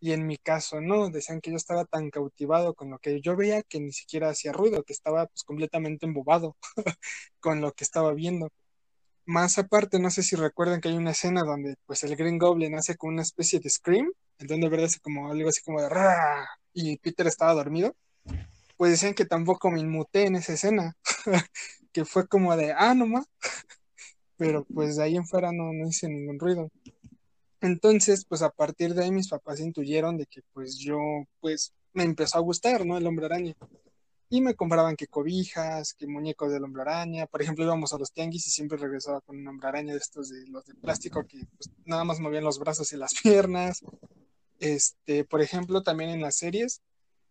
Y 0.01 0.13
en 0.13 0.27
mi 0.27 0.39
caso, 0.39 0.81
no, 0.81 1.11
decían 1.11 1.41
que 1.43 1.51
yo 1.51 1.57
estaba 1.57 1.85
tan 1.85 2.11
cautivado 2.11 2.75
con 2.75 2.91
lo 2.91 2.99
que 2.99 3.21
yo 3.21 3.37
veía 3.37 3.63
que 3.63 3.81
ni 3.81 3.93
siquiera 3.93 4.31
hacía 4.31 4.53
ruido, 4.53 4.83
que 4.83 4.95
estaba 4.95 5.27
pues 5.27 5.45
completamente 5.45 6.07
embobado 6.07 6.57
con 7.41 7.61
lo 7.61 7.73
que 7.73 7.85
estaba 7.85 8.15
viendo. 8.15 8.49
Más 9.27 9.59
aparte, 9.59 9.99
no 9.99 10.11
sé 10.11 10.23
si 10.23 10.37
recuerdan 10.37 10.81
que 10.81 10.89
hay 10.89 10.97
una 10.97 11.13
escena 11.13 11.43
donde 11.45 11.77
pues 11.87 12.03
el 12.05 12.17
Green 12.17 12.39
Goblin 12.39 12.77
hace 12.77 12.97
como 12.97 13.13
una 13.13 13.23
especie 13.23 13.61
de 13.61 13.71
scream, 13.71 14.11
en 14.39 14.47
donde 14.47 14.69
verdad 14.71 14.87
hace 14.87 15.01
como 15.01 15.31
algo 15.31 15.49
así 15.51 15.63
como 15.63 15.83
de 15.83 15.89
y 16.75 16.99
Peter 16.99 17.27
estaba 17.27 17.55
dormido. 17.55 17.95
Pues 18.77 18.91
decían 18.91 19.15
que 19.15 19.25
tampoco 19.25 19.71
me 19.71 19.81
inmuté 19.81 20.27
en 20.27 20.37
esa 20.37 20.53
escena, 20.55 20.97
que 21.93 22.05
fue 22.05 22.27
como 22.27 22.57
de, 22.57 22.73
ah, 22.73 22.95
nomás, 22.95 23.27
pero 24.37 24.65
pues 24.65 24.97
de 24.97 25.05
ahí 25.05 25.17
en 25.17 25.27
fuera 25.27 25.53
no, 25.53 25.73
no 25.73 25.89
hice 25.89 26.09
ningún 26.09 26.39
ruido. 26.39 26.71
Entonces, 27.61 28.27
pues 28.27 28.43
a 28.43 28.51
partir 28.51 28.93
de 28.95 29.05
ahí 29.05 29.11
mis 29.11 29.29
papás 29.29 29.59
intuyeron 29.61 30.19
de 30.19 30.27
que 30.27 30.43
pues 30.53 30.77
yo, 30.77 30.99
pues 31.41 31.73
me 31.95 32.03
empezó 32.03 32.37
a 32.37 32.43
gustar, 32.43 32.85
¿no? 32.85 32.99
El 32.99 33.07
hombre 33.07 33.25
araña. 33.25 33.55
Y 34.29 34.43
me 34.43 34.55
compraban 34.55 34.97
que 34.97 35.07
cobijas, 35.07 35.95
que 35.95 36.07
muñecos 36.07 36.53
del 36.53 36.65
hombre 36.65 36.83
araña. 36.83 37.27
Por 37.27 37.41
ejemplo, 37.41 37.65
íbamos 37.65 37.95
a 37.95 37.99
los 37.99 38.13
tianguis 38.13 38.47
y 38.49 38.51
siempre 38.51 38.77
regresaba 38.77 39.21
con 39.23 39.39
un 39.39 39.49
hombre 39.49 39.69
araña 39.69 39.95
de 39.95 39.99
estos 39.99 40.29
de 40.29 40.47
los 40.49 40.67
de 40.67 40.75
plástico 40.75 41.25
que 41.25 41.39
pues, 41.57 41.71
nada 41.87 42.05
más 42.05 42.21
movían 42.21 42.45
los 42.45 42.59
brazos 42.59 42.93
y 42.93 42.97
las 42.97 43.15
piernas. 43.23 43.81
Este, 44.61 45.25
por 45.25 45.43
ejemplo, 45.43 45.83
también 45.83 46.11
en 46.11 46.21
las 46.21 46.37
series, 46.37 46.81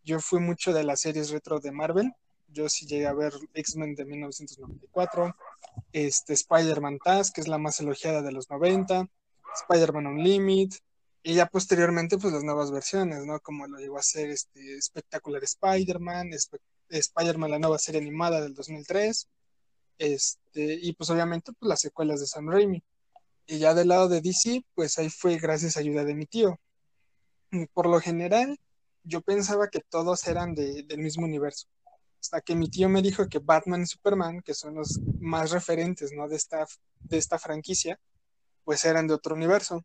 yo 0.04 0.20
fui 0.20 0.40
mucho 0.40 0.72
de 0.72 0.84
las 0.84 1.00
series 1.00 1.30
retro 1.30 1.60
de 1.60 1.72
Marvel. 1.72 2.12
Yo 2.48 2.68
sí 2.68 2.86
llegué 2.86 3.06
a 3.06 3.14
ver 3.14 3.32
X-Men 3.54 3.94
de 3.94 4.04
1994, 4.04 5.34
este, 5.92 6.34
Spider-Man 6.34 6.98
Taz, 7.02 7.32
que 7.32 7.40
es 7.40 7.48
la 7.48 7.58
más 7.58 7.80
elogiada 7.80 8.22
de 8.22 8.32
los 8.32 8.48
90, 8.50 9.08
Spider-Man 9.62 10.06
Unlimited, 10.06 10.78
y 11.26 11.34
ya 11.34 11.46
posteriormente, 11.46 12.18
pues 12.18 12.34
las 12.34 12.44
nuevas 12.44 12.70
versiones, 12.70 13.24
¿no? 13.24 13.40
Como 13.40 13.66
lo 13.66 13.78
llegó 13.78 13.98
a 13.98 14.02
ser 14.02 14.28
este 14.28 14.76
Espectacular 14.76 15.42
Spider-Man, 15.42 16.30
Spider-Man, 16.90 17.50
la 17.50 17.58
nueva 17.58 17.78
serie 17.78 18.02
animada 18.02 18.42
del 18.42 18.54
2003, 18.54 19.26
este, 19.98 20.74
y 20.74 20.92
pues 20.92 21.08
obviamente, 21.08 21.52
pues 21.58 21.66
las 21.68 21.80
secuelas 21.80 22.20
de 22.20 22.26
Sam 22.26 22.50
Raimi. 22.50 22.82
Y 23.46 23.58
ya 23.58 23.72
del 23.74 23.88
lado 23.88 24.08
de 24.08 24.20
DC, 24.20 24.64
pues 24.74 24.98
ahí 24.98 25.08
fue 25.08 25.38
gracias 25.38 25.76
a 25.76 25.80
ayuda 25.80 26.04
de 26.04 26.14
mi 26.14 26.26
tío. 26.26 26.60
Por 27.72 27.86
lo 27.86 28.00
general, 28.00 28.58
yo 29.02 29.20
pensaba 29.20 29.68
que 29.68 29.80
todos 29.80 30.26
eran 30.26 30.54
del 30.54 30.98
mismo 30.98 31.24
universo. 31.24 31.68
Hasta 32.20 32.40
que 32.40 32.54
mi 32.54 32.70
tío 32.70 32.88
me 32.88 33.02
dijo 33.02 33.28
que 33.28 33.38
Batman 33.38 33.82
y 33.82 33.86
Superman, 33.86 34.40
que 34.40 34.54
son 34.54 34.74
los 34.74 35.00
más 35.20 35.50
referentes, 35.50 36.12
¿no? 36.12 36.26
De 36.28 36.36
esta, 36.36 36.66
de 37.00 37.18
esta 37.18 37.38
franquicia, 37.38 38.00
pues 38.64 38.84
eran 38.84 39.06
de 39.06 39.14
otro 39.14 39.34
universo. 39.34 39.84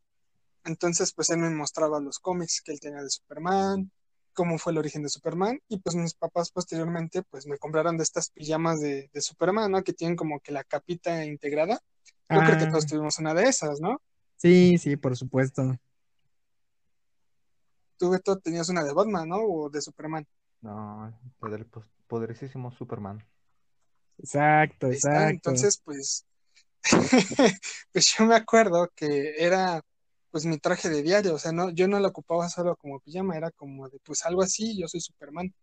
Entonces, 0.63 1.13
pues 1.13 1.29
él 1.29 1.39
me 1.39 1.49
mostraba 1.49 1.99
los 1.99 2.19
cómics 2.19 2.61
que 2.61 2.71
él 2.71 2.79
tenía 2.79 3.03
de 3.03 3.09
Superman, 3.09 3.91
cómo 4.33 4.57
fue 4.57 4.71
el 4.71 4.77
origen 4.77 5.03
de 5.03 5.09
Superman, 5.09 5.59
y 5.67 5.79
pues 5.79 5.95
mis 5.95 6.13
papás 6.13 6.51
posteriormente, 6.51 7.23
pues 7.23 7.45
me 7.45 7.57
compraron 7.57 7.97
de 7.97 8.03
estas 8.03 8.29
pijamas 8.29 8.79
de, 8.79 9.09
Superman, 9.15 9.71
¿no? 9.71 9.83
Que 9.83 9.93
tienen 9.93 10.15
como 10.15 10.39
que 10.39 10.51
la 10.51 10.63
capita 10.63 11.25
integrada. 11.25 11.81
Yo 12.29 12.39
creo 12.39 12.57
que 12.57 12.67
todos 12.67 12.85
ah. 12.85 12.87
tuvimos 12.87 13.19
una 13.19 13.33
de 13.33 13.43
esas, 13.43 13.81
¿no? 13.81 14.01
Sí, 14.37 14.77
sí, 14.77 14.95
por 14.95 15.17
supuesto. 15.17 15.77
Tú, 17.99 18.09
Beto, 18.09 18.39
tenías 18.39 18.69
una 18.69 18.83
de 18.83 18.93
Batman, 18.93 19.27
¿no? 19.27 19.43
O 19.43 19.69
de 19.69 19.81
Superman. 19.81 20.25
No, 20.61 21.13
del 21.41 21.67
poderosísimo 22.07 22.71
Superman. 22.71 23.23
Exacto, 24.17 24.87
exacto. 24.87 25.29
Entonces, 25.29 25.81
pues, 25.83 26.25
pues 27.91 28.15
yo 28.17 28.25
me 28.25 28.35
acuerdo 28.35 28.89
que 28.95 29.35
era 29.37 29.83
pues 30.31 30.45
mi 30.45 30.59
traje 30.59 30.89
de 30.89 31.01
diario, 31.01 31.33
o 31.33 31.39
sea, 31.39 31.51
no, 31.51 31.71
yo 31.71 31.87
no 31.87 31.99
lo 31.99 32.07
ocupaba 32.07 32.47
solo 32.49 32.75
como 32.75 32.99
pijama, 32.99 33.35
era 33.35 33.51
como 33.51 33.89
de 33.89 33.99
pues 33.99 34.25
algo 34.25 34.43
así, 34.43 34.79
yo 34.79 34.87
soy 34.87 35.01
Superman. 35.01 35.53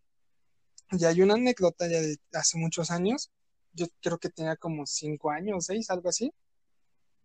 Y 0.91 1.05
hay 1.05 1.23
una 1.23 1.35
anécdota 1.35 1.89
ya 1.89 2.01
de 2.01 2.19
hace 2.33 2.59
muchos 2.59 2.91
años, 2.91 3.31
yo 3.73 3.87
creo 4.03 4.19
que 4.19 4.29
tenía 4.29 4.57
como 4.57 4.85
cinco 4.87 5.31
años, 5.31 5.67
seis, 5.67 5.89
algo 5.91 6.09
así. 6.09 6.33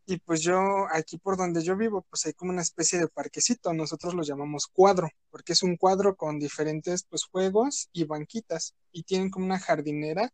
Y 0.05 0.17
pues 0.17 0.41
yo, 0.41 0.87
aquí 0.91 1.17
por 1.17 1.37
donde 1.37 1.61
yo 1.63 1.77
vivo, 1.77 2.05
pues 2.09 2.25
hay 2.25 2.33
como 2.33 2.51
una 2.51 2.61
especie 2.61 2.99
de 2.99 3.07
parquecito, 3.07 3.73
nosotros 3.73 4.13
lo 4.13 4.23
llamamos 4.23 4.67
cuadro, 4.67 5.09
porque 5.29 5.53
es 5.53 5.63
un 5.63 5.77
cuadro 5.77 6.15
con 6.15 6.39
diferentes 6.39 7.03
pues 7.03 7.23
juegos 7.25 7.89
y 7.93 8.03
banquitas, 8.05 8.75
y 8.91 9.03
tienen 9.03 9.29
como 9.29 9.45
una 9.45 9.59
jardinera 9.59 10.33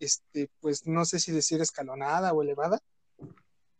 este, 0.00 0.50
pues 0.60 0.86
no 0.86 1.04
sé 1.04 1.20
si 1.20 1.32
decir 1.32 1.60
escalonada 1.60 2.32
o 2.32 2.42
elevada. 2.42 2.80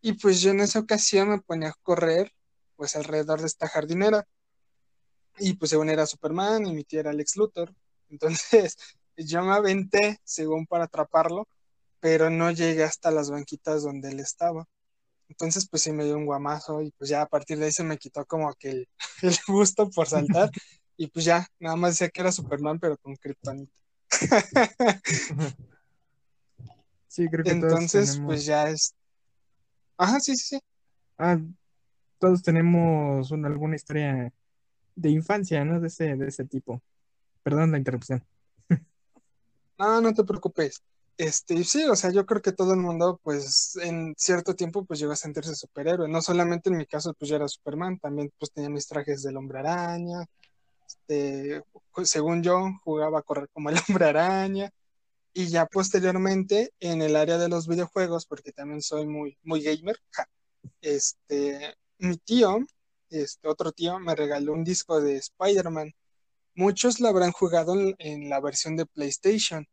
Y 0.00 0.14
pues 0.14 0.40
yo 0.40 0.50
en 0.50 0.60
esa 0.60 0.80
ocasión 0.80 1.30
me 1.30 1.40
ponía 1.40 1.70
a 1.70 1.74
correr, 1.82 2.32
pues 2.76 2.96
alrededor 2.96 3.40
de 3.40 3.46
esta 3.46 3.68
jardinera. 3.68 4.26
Y 5.38 5.54
pues 5.54 5.70
según 5.70 5.90
era 5.90 6.06
Superman 6.06 6.66
y 6.66 6.74
mi 6.74 6.84
tía 6.84 7.00
era 7.00 7.10
Alex 7.10 7.36
Luthor. 7.36 7.74
Entonces 8.08 8.76
yo 9.16 9.42
me 9.42 9.54
aventé 9.54 10.20
según 10.24 10.66
para 10.66 10.84
atraparlo, 10.84 11.48
pero 12.00 12.30
no 12.30 12.50
llegué 12.50 12.84
hasta 12.84 13.10
las 13.10 13.30
banquitas 13.30 13.82
donde 13.82 14.10
él 14.10 14.20
estaba. 14.20 14.66
Entonces 15.28 15.68
pues 15.68 15.82
sí 15.82 15.92
me 15.92 16.04
dio 16.04 16.16
un 16.16 16.26
guamazo 16.26 16.82
y 16.82 16.90
pues 16.92 17.10
ya 17.10 17.22
a 17.22 17.26
partir 17.26 17.58
de 17.58 17.66
ahí 17.66 17.72
se 17.72 17.84
me 17.84 17.98
quitó 17.98 18.24
como 18.24 18.52
que 18.54 18.70
el, 18.70 18.88
el 19.22 19.36
gusto 19.46 19.90
por 19.90 20.06
saltar. 20.06 20.50
y 20.96 21.08
pues 21.08 21.24
ya, 21.24 21.46
nada 21.58 21.76
más 21.76 21.92
decía 21.92 22.08
que 22.08 22.20
era 22.20 22.32
Superman, 22.32 22.78
pero 22.78 22.96
con 22.98 23.16
Kryptonita. 23.16 23.72
Sí, 27.08 27.28
creo 27.30 27.44
que 27.44 27.50
Entonces, 27.50 28.20
pues 28.26 28.44
ya 28.44 28.68
es. 28.68 28.94
Ajá, 29.96 30.20
sí, 30.20 30.36
sí, 30.36 30.56
sí. 30.56 30.60
Ah, 31.16 31.38
todos 32.18 32.42
tenemos 32.42 33.32
alguna 33.32 33.74
historia 33.76 34.30
de 34.94 35.08
infancia, 35.08 35.64
¿no? 35.64 35.80
De 35.80 35.86
ese, 35.86 36.14
de 36.14 36.28
ese 36.28 36.44
tipo. 36.44 36.82
Perdón 37.42 37.72
la 37.72 37.78
interrupción. 37.78 38.22
No, 39.78 40.00
no 40.02 40.12
te 40.12 40.24
preocupes. 40.24 40.82
Este, 41.18 41.64
sí, 41.64 41.84
o 41.84 41.96
sea, 41.96 42.10
yo 42.10 42.26
creo 42.26 42.42
que 42.42 42.52
todo 42.52 42.74
el 42.74 42.80
mundo, 42.80 43.18
pues, 43.22 43.76
en 43.76 44.14
cierto 44.18 44.54
tiempo, 44.54 44.84
pues 44.84 45.00
llegó 45.00 45.12
a 45.12 45.16
sentirse 45.16 45.54
superhéroe. 45.54 46.08
No 46.08 46.20
solamente 46.22 46.68
en 46.68 46.76
mi 46.76 46.86
caso, 46.86 47.14
pues 47.14 47.30
yo 47.30 47.36
era 47.36 47.48
Superman, 47.48 47.98
también 47.98 48.30
pues 48.38 48.52
tenía 48.52 48.68
mis 48.70 48.86
trajes 48.86 49.22
del 49.22 49.36
hombre 49.36 49.60
araña. 49.60 50.26
Este, 50.86 51.62
según 52.04 52.42
yo, 52.42 52.70
jugaba 52.84 53.20
a 53.20 53.22
correr 53.22 53.48
como 53.52 53.70
el 53.70 53.76
hombre 53.88 54.06
araña. 54.06 54.70
Y 55.32 55.48
ya 55.48 55.66
posteriormente, 55.66 56.72
en 56.80 57.02
el 57.02 57.16
área 57.16 57.38
de 57.38 57.48
los 57.48 57.68
videojuegos, 57.68 58.26
porque 58.26 58.52
también 58.52 58.82
soy 58.82 59.06
muy, 59.06 59.38
muy 59.42 59.62
gamer, 59.62 59.98
este, 60.80 61.74
mi 61.98 62.16
tío, 62.18 62.58
este 63.10 63.48
otro 63.48 63.72
tío, 63.72 63.98
me 63.98 64.14
regaló 64.14 64.52
un 64.52 64.64
disco 64.64 65.00
de 65.00 65.16
Spider-Man. 65.16 65.94
Muchos 66.54 67.00
lo 67.00 67.08
habrán 67.08 67.32
jugado 67.32 67.74
en, 67.98 68.28
la 68.30 68.40
versión 68.40 68.76
de 68.76 68.86
PlayStation, 68.86 69.66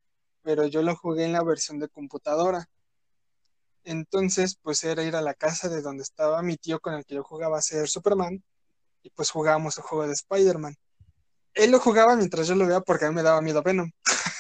pero 0.44 0.68
yo 0.68 0.82
lo 0.84 0.96
jugué 0.96 1.26
en 1.26 1.34
la 1.34 1.44
versión 1.44 1.80
de 1.80 1.90
computadora. 1.90 2.70
Entonces, 3.86 4.58
pues 4.62 4.84
era 4.84 5.04
ir 5.04 5.16
a 5.16 5.22
la 5.22 5.34
casa 5.34 5.70
de 5.70 5.82
donde 5.82 6.04
estaba 6.04 6.42
mi 6.42 6.58
tío 6.58 6.80
con 6.80 6.94
el 6.94 7.06
que 7.06 7.16
yo 7.16 7.24
jugaba 7.24 7.58
a 7.58 7.62
ser 7.62 7.88
Superman, 7.90 8.44
y 9.04 9.10
pues 9.10 9.32
jugábamos 9.32 9.78
el 9.78 9.84
juego 9.84 10.08
de 10.08 10.14
Spider-Man. 10.14 10.76
Él 11.54 11.72
lo 11.72 11.80
jugaba 11.80 12.16
mientras 12.16 12.48
yo 12.48 12.56
lo 12.56 12.66
veía 12.66 12.82
porque 12.82 13.06
a 13.06 13.10
mí 13.10 13.16
me 13.16 13.24
daba 13.24 13.42
miedo 13.42 13.62
Venom. 13.62 13.92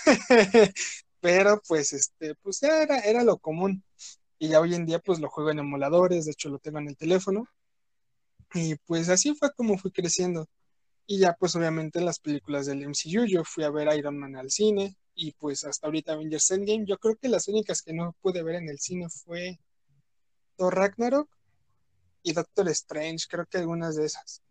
pero 1.19 1.61
pues 1.67 1.93
este, 1.93 2.35
pues 2.35 2.63
era, 2.63 2.99
era 2.99 3.23
lo 3.23 3.37
común. 3.37 3.83
Y 4.39 4.49
ya 4.49 4.59
hoy 4.59 4.75
en 4.75 4.85
día 4.85 4.99
pues 4.99 5.19
lo 5.19 5.29
juego 5.29 5.51
en 5.51 5.59
emuladores, 5.59 6.25
de 6.25 6.31
hecho 6.31 6.49
lo 6.49 6.59
tengo 6.59 6.79
en 6.79 6.87
el 6.87 6.97
teléfono. 6.97 7.47
Y 8.53 8.75
pues 8.85 9.09
así 9.09 9.35
fue 9.35 9.53
como 9.53 9.77
fui 9.77 9.91
creciendo. 9.91 10.47
Y 11.05 11.19
ya 11.19 11.33
pues 11.33 11.55
obviamente 11.55 12.01
las 12.01 12.19
películas 12.19 12.65
del 12.65 12.83
MCU, 12.83 13.25
yo 13.25 13.43
fui 13.43 13.63
a 13.65 13.69
ver 13.69 13.95
Iron 13.97 14.17
Man 14.17 14.35
al 14.35 14.49
cine 14.49 14.95
y 15.15 15.31
pues 15.33 15.63
hasta 15.63 15.87
ahorita 15.87 16.13
Avengers 16.13 16.51
Endgame, 16.51 16.85
yo 16.85 16.97
creo 16.97 17.15
que 17.15 17.29
las 17.29 17.47
únicas 17.47 17.81
que 17.81 17.93
no 17.93 18.15
pude 18.21 18.43
ver 18.43 18.55
en 18.55 18.69
el 18.69 18.79
cine 18.79 19.09
fue 19.09 19.59
Thor 20.57 20.75
Ragnarok 20.75 21.29
y 22.23 22.33
Doctor 22.33 22.69
Strange, 22.69 23.25
creo 23.29 23.45
que 23.45 23.57
algunas 23.57 23.95
de 23.95 24.05
esas 24.05 24.43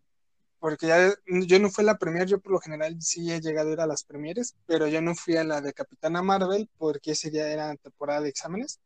porque 0.63 0.87
ya 0.87 1.13
yo 1.25 1.59
no 1.59 1.69
fui 1.69 1.83
a 1.83 1.87
la 1.87 1.97
premier, 1.97 2.25
yo 2.25 2.39
por 2.39 2.53
lo 2.53 2.59
general 2.61 2.95
sí 3.01 3.29
he 3.29 3.41
llegado 3.41 3.67
a 3.67 3.73
ir 3.73 3.81
a 3.81 3.85
las 3.85 4.05
premieres, 4.05 4.55
pero 4.65 4.87
yo 4.87 5.01
no 5.01 5.13
fui 5.13 5.35
a 5.35 5.43
la 5.43 5.59
de 5.59 5.73
Capitana 5.73 6.21
Marvel 6.21 6.69
porque 6.77 7.11
ese 7.11 7.29
día 7.29 7.51
era 7.51 7.75
temporada 7.75 8.21
de 8.21 8.29
exámenes. 8.29 8.79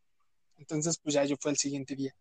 Entonces, 0.58 0.98
pues 0.98 1.14
ya 1.14 1.24
yo 1.24 1.36
fui 1.40 1.52
el 1.52 1.58
siguiente 1.58 1.96
día, 1.96 2.16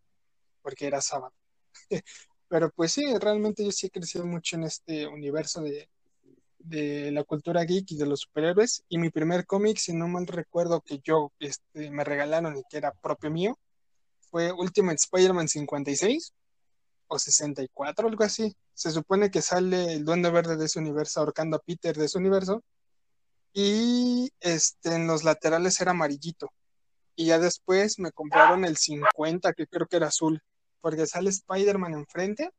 porque 0.61 0.85
era 0.85 1.01
sábado. 1.01 1.33
Pero 2.47 2.69
pues 2.69 2.91
sí, 2.91 3.03
realmente 3.17 3.65
yo 3.65 3.71
sí 3.71 3.87
he 3.87 3.89
crecido 3.89 4.27
mucho 4.27 4.57
en 4.57 4.65
este 4.65 5.07
universo 5.07 5.63
de, 5.63 5.89
de 6.67 7.11
la 7.11 7.23
cultura 7.23 7.63
geek 7.63 7.91
y 7.91 7.97
de 7.97 8.05
los 8.05 8.21
superhéroes. 8.21 8.83
Y 8.89 8.97
mi 8.97 9.09
primer 9.09 9.45
cómic, 9.45 9.77
si 9.77 9.93
no 9.93 10.07
mal 10.07 10.27
recuerdo 10.27 10.81
que 10.81 10.99
yo 11.03 11.31
este, 11.39 11.91
me 11.91 12.03
regalaron 12.03 12.57
y 12.57 12.63
que 12.69 12.77
era 12.77 12.91
propio 12.91 13.31
mío, 13.31 13.57
fue 14.29 14.51
Ultimate 14.51 14.95
Spider-Man 14.95 15.47
56 15.47 16.33
o 17.07 17.19
64, 17.19 18.07
algo 18.07 18.23
así. 18.23 18.55
Se 18.73 18.91
supone 18.91 19.31
que 19.31 19.41
sale 19.41 19.93
el 19.93 20.05
Duende 20.05 20.29
Verde 20.29 20.57
de 20.57 20.65
ese 20.65 20.79
universo 20.79 21.19
ahorcando 21.19 21.57
a 21.57 21.61
Peter 21.61 21.95
de 21.95 22.05
ese 22.05 22.17
universo. 22.17 22.63
Y 23.53 24.29
este, 24.39 24.95
en 24.95 25.07
los 25.07 25.23
laterales 25.23 25.79
era 25.81 25.91
amarillito. 25.91 26.51
Y 27.15 27.27
ya 27.27 27.39
después 27.39 27.97
me 27.97 28.11
compraron 28.11 28.65
el 28.65 28.77
50, 28.77 29.53
que 29.53 29.65
creo 29.67 29.87
que 29.87 29.97
era 29.97 30.07
azul, 30.07 30.41
porque 30.81 31.07
sale 31.07 31.29
Spider-Man 31.29 31.93
enfrente 31.93 32.51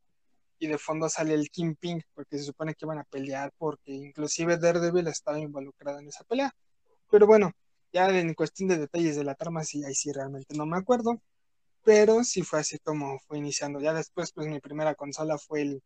y 0.58 0.66
de 0.66 0.78
fondo 0.78 1.08
sale 1.08 1.34
el 1.34 1.50
Kingpin, 1.50 2.02
porque 2.14 2.38
se 2.38 2.44
supone 2.44 2.74
que 2.74 2.84
iban 2.84 2.98
a 2.98 3.04
pelear, 3.04 3.52
porque 3.58 3.92
inclusive 3.92 4.58
Daredevil 4.58 5.06
estaba 5.08 5.38
involucrado 5.38 6.00
en 6.00 6.08
esa 6.08 6.24
pelea. 6.24 6.54
Pero 7.10 7.26
bueno, 7.26 7.52
ya 7.92 8.08
en 8.08 8.34
cuestión 8.34 8.68
de 8.68 8.78
detalles 8.78 9.16
de 9.16 9.24
la 9.24 9.34
trama, 9.34 9.64
sí, 9.64 9.84
ahí 9.84 9.94
sí 9.94 10.12
realmente 10.12 10.56
no 10.56 10.66
me 10.66 10.76
acuerdo 10.76 11.20
pero 11.88 12.22
sí 12.22 12.42
fue 12.42 12.60
así 12.60 12.78
como 12.78 13.18
fue 13.20 13.38
iniciando. 13.38 13.80
Ya 13.80 13.94
después, 13.94 14.32
pues 14.32 14.46
mi 14.46 14.60
primera 14.60 14.94
consola 14.94 15.38
fue 15.38 15.62
el, 15.62 15.82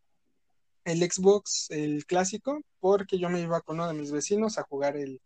el 0.85 0.99
Xbox, 0.99 1.71
el 1.71 2.07
clásico, 2.07 2.61
porque 2.81 3.21
yo 3.21 3.29
me 3.29 3.41
iba 3.41 3.61
con 3.61 3.77
uno 3.77 3.87
de 3.87 3.95
mis 3.95 4.11
vecinos 4.11 4.59
a 4.59 4.65
jugar 4.65 4.97
el, 4.97 5.21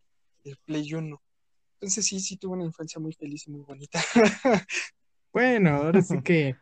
el 0.44 0.58
Play 0.66 0.92
1. 0.92 1.18
Entonces 1.74 2.04
sí, 2.04 2.20
sí 2.20 2.36
tuve 2.36 2.56
una 2.56 2.64
infancia 2.64 3.00
muy 3.00 3.14
feliz 3.14 3.46
y 3.46 3.52
muy 3.52 3.62
bonita. 3.62 4.00
Bueno, 5.32 5.76
ahora 5.76 6.00
sí 6.00 6.22
que 6.22 6.56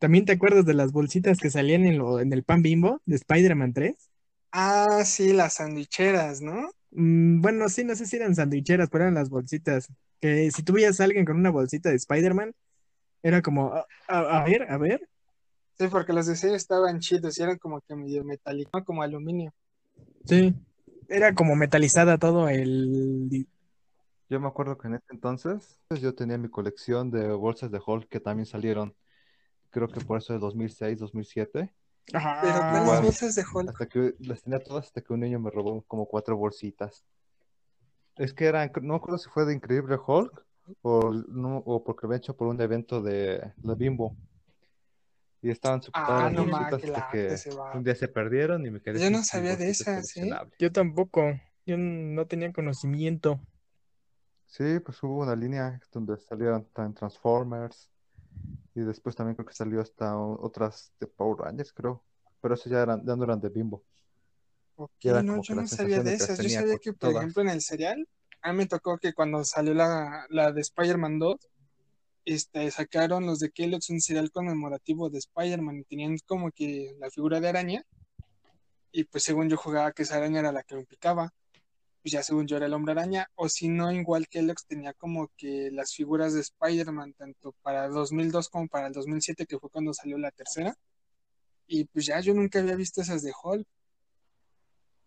también 0.00 0.26
te 0.26 0.32
acuerdas 0.32 0.66
de 0.66 0.74
las 0.74 0.92
bolsitas 0.92 1.38
que 1.38 1.50
salían 1.50 1.86
en, 1.86 1.98
lo, 1.98 2.20
en 2.20 2.32
el 2.34 2.44
pan 2.44 2.62
bimbo 2.62 3.02
de 3.06 3.16
Spider-Man 3.16 3.74
3. 3.74 4.10
Ah, 4.52 5.04
sí, 5.04 5.32
las 5.32 5.54
sandwicheras, 5.54 6.40
¿no? 6.40 6.70
Mm, 6.90 7.40
bueno, 7.40 7.68
sí, 7.68 7.84
no 7.84 7.94
sé 7.94 8.06
si 8.06 8.16
eran 8.16 8.34
sandwicheras, 8.34 8.88
pero 8.90 9.04
eran 9.04 9.14
las 9.14 9.30
bolsitas. 9.30 9.88
Que 10.20 10.50
si 10.50 10.62
tú 10.62 10.72
veías 10.74 11.00
a 11.00 11.04
alguien 11.04 11.24
con 11.24 11.36
una 11.36 11.50
bolsita 11.50 11.90
de 11.90 11.96
Spider-Man, 11.96 12.52
era 13.22 13.42
como, 13.42 13.72
a, 13.74 13.86
a- 14.08 14.40
a 14.42 14.44
ver, 14.44 14.70
a 14.70 14.78
ver. 14.78 15.08
Sí, 15.78 15.88
porque 15.88 16.12
los 16.12 16.26
diseños 16.28 16.56
estaban 16.58 17.00
chidos 17.00 17.38
y 17.38 17.42
eran 17.42 17.58
como 17.58 17.80
que 17.80 17.96
medio 17.96 18.22
metálicos, 18.24 18.72
¿no? 18.74 18.84
como 18.84 19.02
aluminio. 19.02 19.52
Sí. 20.26 20.54
Era 21.08 21.34
como 21.34 21.56
metalizada 21.56 22.18
todo 22.18 22.48
el... 22.48 23.46
Yo 24.28 24.38
me 24.40 24.46
acuerdo 24.46 24.78
que 24.78 24.86
en 24.88 24.94
ese 24.94 25.04
entonces 25.10 25.80
pues, 25.88 26.00
yo 26.00 26.14
tenía 26.14 26.38
mi 26.38 26.48
colección 26.48 27.10
de 27.10 27.32
bolsas 27.32 27.70
de 27.70 27.80
Hulk 27.84 28.08
que 28.08 28.20
también 28.20 28.46
salieron, 28.46 28.94
creo 29.70 29.88
que 29.88 30.00
por 30.00 30.18
eso 30.18 30.32
de 30.32 30.38
2006, 30.38 30.98
2007, 30.98 31.72
Pero 32.06 32.18
Ajá. 32.18 32.40
¿cuáles 32.42 32.82
Igual. 32.82 33.02
bolsas 33.02 33.34
de 33.34 33.44
Hulk? 33.54 33.70
hasta 33.70 33.86
que 33.86 34.14
las 34.20 34.42
tenía 34.42 34.60
todas 34.62 34.86
hasta 34.86 35.00
que 35.00 35.12
un 35.12 35.20
niño 35.20 35.38
me 35.38 35.50
robó 35.50 35.82
como 35.82 36.06
cuatro 36.06 36.36
bolsitas. 36.36 37.04
Es 38.16 38.34
que 38.34 38.46
eran, 38.46 38.70
no 38.82 38.94
me 38.94 38.96
acuerdo 38.96 39.18
si 39.18 39.30
fue 39.30 39.44
de 39.46 39.54
Increíble 39.54 39.96
Hulk 40.04 40.44
o, 40.82 41.12
no, 41.28 41.58
o 41.58 41.82
porque 41.84 42.02
lo 42.02 42.08
había 42.08 42.18
hecho 42.18 42.36
por 42.36 42.48
un 42.48 42.60
evento 42.60 43.00
de 43.00 43.52
la 43.62 43.74
Bimbo. 43.74 44.16
Y 45.42 45.50
estaban 45.50 45.80
Ah, 45.94 46.30
no 46.30 46.44
las 46.44 46.70
bolsitas 46.70 46.84
hasta 46.84 47.08
que 47.10 47.78
un 47.78 47.82
día 47.82 47.94
se 47.94 48.08
perdieron 48.08 48.66
y 48.66 48.70
me 48.70 48.80
quedé 48.80 49.00
Yo 49.00 49.10
no 49.10 49.22
sabía 49.24 49.56
de 49.56 49.70
esas, 49.70 50.16
¿eh? 50.16 50.30
Yo 50.58 50.70
tampoco. 50.70 51.40
Yo 51.64 51.76
no 51.78 52.26
tenía 52.26 52.52
conocimiento. 52.52 53.40
Sí, 54.46 54.80
pues 54.80 55.02
hubo 55.02 55.20
una 55.22 55.36
línea 55.36 55.80
donde 55.92 56.18
salieron 56.18 56.64
también 56.72 56.94
Transformers 56.94 57.88
y 58.80 58.84
después 58.84 59.14
también 59.16 59.36
creo 59.36 59.46
que 59.46 59.54
salió 59.54 59.80
hasta 59.80 60.16
otras 60.18 60.92
de 61.00 61.06
Power 61.06 61.38
Rangers, 61.38 61.72
creo. 61.72 62.02
Pero 62.40 62.54
eso 62.54 62.70
ya 62.70 62.82
eran, 62.82 63.04
ya 63.04 63.16
no 63.16 63.24
eran 63.24 63.40
de 63.40 63.48
Bimbo. 63.48 63.84
Ok, 64.76 64.90
Y 65.00 65.08
era 65.08 65.22
no, 65.22 65.42
yo 65.42 65.54
no 65.54 65.66
sabía 65.66 66.02
de 66.02 66.14
esas. 66.14 66.38
Yo 66.38 66.48
sabía 66.48 66.78
que, 66.78 66.92
por 66.92 66.98
todas. 67.10 67.16
ejemplo, 67.22 67.42
en 67.42 67.48
el 67.50 67.60
serial, 67.60 68.08
a 68.42 68.52
mí 68.52 68.58
me 68.58 68.66
tocó 68.66 68.98
que 68.98 69.12
cuando 69.12 69.44
salió 69.44 69.74
la, 69.74 70.26
la 70.30 70.52
de 70.52 70.60
Spider-Man 70.62 71.18
2, 71.18 71.36
este, 72.24 72.70
sacaron 72.70 73.26
los 73.26 73.40
de 73.40 73.50
Kellogg's 73.50 73.90
un 73.90 74.00
cereal 74.00 74.30
conmemorativo 74.30 75.10
de 75.10 75.18
Spider-Man 75.18 75.78
y 75.80 75.84
tenían 75.84 76.16
como 76.26 76.50
que 76.50 76.94
la 76.98 77.10
figura 77.10 77.40
de 77.40 77.48
araña 77.48 77.84
y 78.92 79.04
pues 79.04 79.24
según 79.24 79.48
yo 79.48 79.56
jugaba 79.56 79.92
que 79.92 80.02
esa 80.02 80.16
araña 80.16 80.40
era 80.40 80.52
la 80.52 80.62
que 80.62 80.76
me 80.76 80.84
picaba, 80.84 81.32
pues 82.02 82.12
ya 82.12 82.22
según 82.22 82.46
yo 82.46 82.56
era 82.56 82.66
el 82.66 82.72
hombre 82.72 82.92
araña, 82.92 83.28
o 83.34 83.48
si 83.48 83.68
no, 83.68 83.92
igual 83.92 84.28
Kellogg's 84.28 84.66
tenía 84.66 84.94
como 84.94 85.30
que 85.36 85.70
las 85.70 85.94
figuras 85.94 86.32
de 86.32 86.40
Spider-Man 86.40 87.14
tanto 87.14 87.54
para 87.62 87.88
2002 87.88 88.48
como 88.48 88.68
para 88.68 88.86
el 88.86 88.92
2007, 88.92 89.46
que 89.46 89.58
fue 89.58 89.70
cuando 89.70 89.92
salió 89.92 90.16
la 90.18 90.30
tercera, 90.30 90.74
y 91.66 91.84
pues 91.84 92.06
ya 92.06 92.20
yo 92.20 92.34
nunca 92.34 92.60
había 92.60 92.74
visto 92.74 93.02
esas 93.02 93.22
de 93.22 93.32
Hulk. 93.42 93.66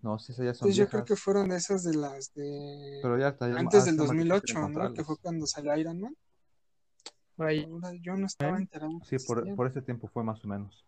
No, 0.02 0.20
sí, 0.20 0.34
esas 0.34 0.46
ya 0.46 0.54
son 0.54 0.68
Entonces 0.68 0.76
yo 0.76 0.90
creo 0.90 1.06
que 1.06 1.16
fueron 1.16 1.50
de 1.50 1.56
esas 1.56 1.84
de 1.84 1.96
las 1.96 2.34
de 2.34 3.00
pero 3.02 3.18
ya 3.18 3.30
está, 3.30 3.50
ya 3.50 3.56
antes 3.56 3.86
del 3.86 3.96
está 3.96 4.04
más 4.04 4.12
difícil 4.12 4.30
2008, 4.30 4.70
¿no? 4.70 4.94
Que 4.94 5.04
fue 5.04 5.18
cuando 5.18 5.48
salió 5.48 5.76
Iron 5.78 6.00
Man. 6.02 6.16
Ahora, 7.38 7.54
Yo 8.02 8.16
no 8.16 8.28
estaba 8.28 8.58
¿eh? 8.58 8.62
enterado 8.62 9.00
que 9.00 9.18
Sí, 9.18 9.26
por, 9.26 9.56
por 9.56 9.68
ese 9.68 9.82
tiempo 9.82 10.08
fue 10.08 10.24
más 10.24 10.44
o 10.46 10.48
menos. 10.48 10.86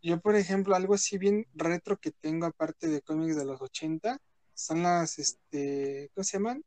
Yo, 0.00 0.20
por 0.20 0.36
ejemplo, 0.36 0.74
algo 0.74 0.94
así 0.94 1.18
bien 1.18 1.46
retro 1.54 1.98
que 1.98 2.10
tengo 2.10 2.46
aparte 2.46 2.88
de 2.88 3.02
cómics 3.02 3.36
de 3.36 3.44
los 3.44 3.60
80 3.60 4.18
son 4.54 4.82
las, 4.82 5.18
este, 5.18 6.10
¿cómo 6.14 6.24
se 6.24 6.38
llaman? 6.38 6.64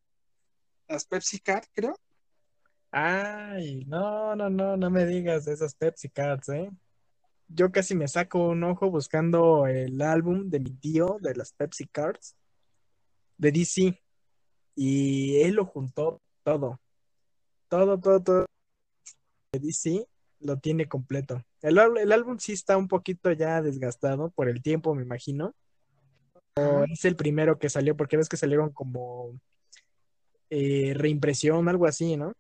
Las 0.88 1.06
Pepsi 1.06 1.40
Card, 1.40 1.66
creo. 1.74 1.96
Ay, 2.92 3.86
no, 3.86 4.36
no, 4.36 4.50
no, 4.50 4.78
no 4.78 4.90
me 4.90 5.06
digas 5.06 5.46
de 5.46 5.54
esas 5.54 5.76
Pepsi 5.76 6.10
Cards, 6.10 6.50
¿eh? 6.50 6.72
Yo 7.50 7.72
casi 7.72 7.96
me 7.96 8.08
saco 8.08 8.50
un 8.50 8.64
ojo 8.64 8.90
buscando 8.90 9.68
el 9.68 10.02
álbum 10.02 10.50
de 10.50 10.60
mi 10.60 10.72
tío 10.72 11.18
de 11.22 11.36
las 11.36 11.54
Pepsi 11.54 11.88
Cards 11.88 12.36
de 13.38 13.52
DC 13.52 14.02
y 14.76 15.42
él 15.42 15.56
lo 15.56 15.66
juntó 15.66 16.22
todo, 16.44 16.80
todo, 17.70 18.00
todo, 18.00 18.22
todo 18.22 18.46
de 19.52 19.60
DC 19.60 20.08
lo 20.40 20.58
tiene 20.58 20.88
completo. 20.88 21.44
El, 21.62 21.80
el 21.98 22.12
álbum 22.12 22.38
sí 22.38 22.54
está 22.54 22.78
un 22.78 22.88
poquito 22.88 23.32
ya 23.32 23.62
desgastado 23.62 24.30
por 24.32 24.50
el 24.50 24.62
tiempo, 24.62 24.94
me 24.94 25.04
imagino. 25.04 25.56
Es 26.92 27.06
el 27.06 27.16
primero 27.16 27.60
que 27.60 27.70
salió 27.70 27.96
porque 27.96 28.18
ves 28.18 28.30
que 28.30 28.38
salieron 28.38 28.72
como 28.72 29.40
eh, 30.50 30.94
reimpresión, 30.96 31.68
algo 31.70 31.86
así, 31.86 32.18
¿no? 32.18 32.34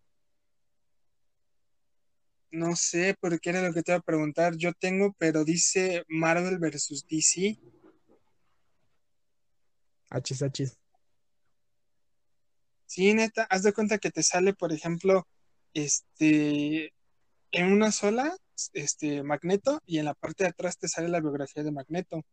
No 2.51 2.75
sé, 2.75 3.15
porque 3.19 3.49
era 3.49 3.62
lo 3.62 3.73
que 3.73 3.84
te 3.84 3.91
iba 3.91 3.99
a 3.99 4.01
preguntar. 4.01 4.56
Yo 4.56 4.73
tengo, 4.73 5.13
pero 5.17 5.43
dice 5.43 6.03
Marvel 6.08 6.58
versus 6.58 7.06
DC. 7.08 7.60
Hachis, 10.10 10.41
hachis. 10.41 10.77
Sí, 12.86 13.13
neta, 13.13 13.43
haz 13.49 13.63
de 13.63 13.73
cuenta 13.73 13.97
que 13.97 14.12
te 14.12 14.23
sale, 14.23 14.53
por 14.53 14.71
ejemplo, 14.71 15.27
este, 15.73 16.93
en 17.51 17.71
una 17.71 17.91
sola, 17.91 18.36
este, 18.73 19.23
Magneto, 19.23 19.82
y 19.86 19.99
en 19.99 20.06
la 20.06 20.13
parte 20.13 20.45
de 20.45 20.49
atrás 20.51 20.77
te 20.77 20.88
sale 20.88 21.10
la 21.10 21.19
biografía 21.19 21.63
de 21.63 21.71
Magneto, 21.71 22.23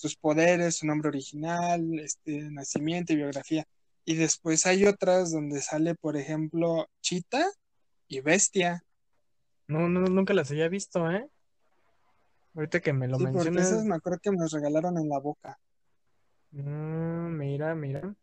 sus 0.00 0.16
poderes, 0.16 0.76
su 0.78 0.86
nombre 0.86 1.08
original, 1.08 1.98
este, 2.00 2.50
nacimiento 2.50 3.12
y 3.12 3.16
biografía. 3.16 3.66
Y 4.04 4.16
después 4.16 4.66
hay 4.66 4.86
otras 4.86 5.30
donde 5.30 5.60
sale, 5.60 5.94
por 5.94 6.16
ejemplo, 6.16 6.88
Cheetah 7.02 7.46
y 8.08 8.20
Bestia. 8.20 8.82
No, 9.68 9.88
no, 9.88 10.00
nunca 10.00 10.34
las 10.34 10.50
había 10.50 10.68
visto, 10.68 11.10
¿eh? 11.10 11.28
Ahorita 12.54 12.80
que 12.80 12.92
me 12.92 13.06
lo 13.08 13.18
Sí, 13.18 13.26
porque 13.26 13.60
esas 13.60 13.84
mencionas. 13.84 13.84
me 13.84 13.94
acuerdo 13.96 14.18
que 14.22 14.30
me 14.30 14.38
las 14.38 14.52
regalaron 14.52 14.98
en 14.98 15.08
la 15.08 15.18
boca. 15.18 15.58
mm, 16.52 17.36
mira, 17.36 17.74
mira. 17.74 18.14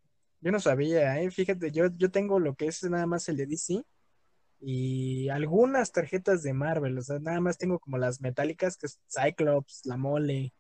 Yo 0.42 0.52
no 0.52 0.60
sabía, 0.60 1.20
¿eh? 1.22 1.32
Fíjate, 1.32 1.72
yo, 1.72 1.88
yo 1.96 2.12
tengo 2.12 2.40
lo 2.40 2.56
que 2.56 2.68
es 2.68 2.84
nada 2.84 3.06
más 3.06 3.30
el 3.30 3.38
de 3.38 3.46
DC 3.48 3.84
y 4.60 5.30
algunas 5.30 5.92
tarjetas 5.92 6.44
de 6.44 6.54
Marvel. 6.54 6.98
O 6.98 7.02
sea, 7.02 7.20
nada 7.20 7.40
más 7.40 7.58
tengo 7.58 7.80
como 7.80 7.98
las 7.98 8.22
metálicas, 8.22 8.78
que 8.78 8.88
es 8.88 9.00
Cyclops, 9.10 9.82
la 9.86 9.98
mole, 9.98 10.54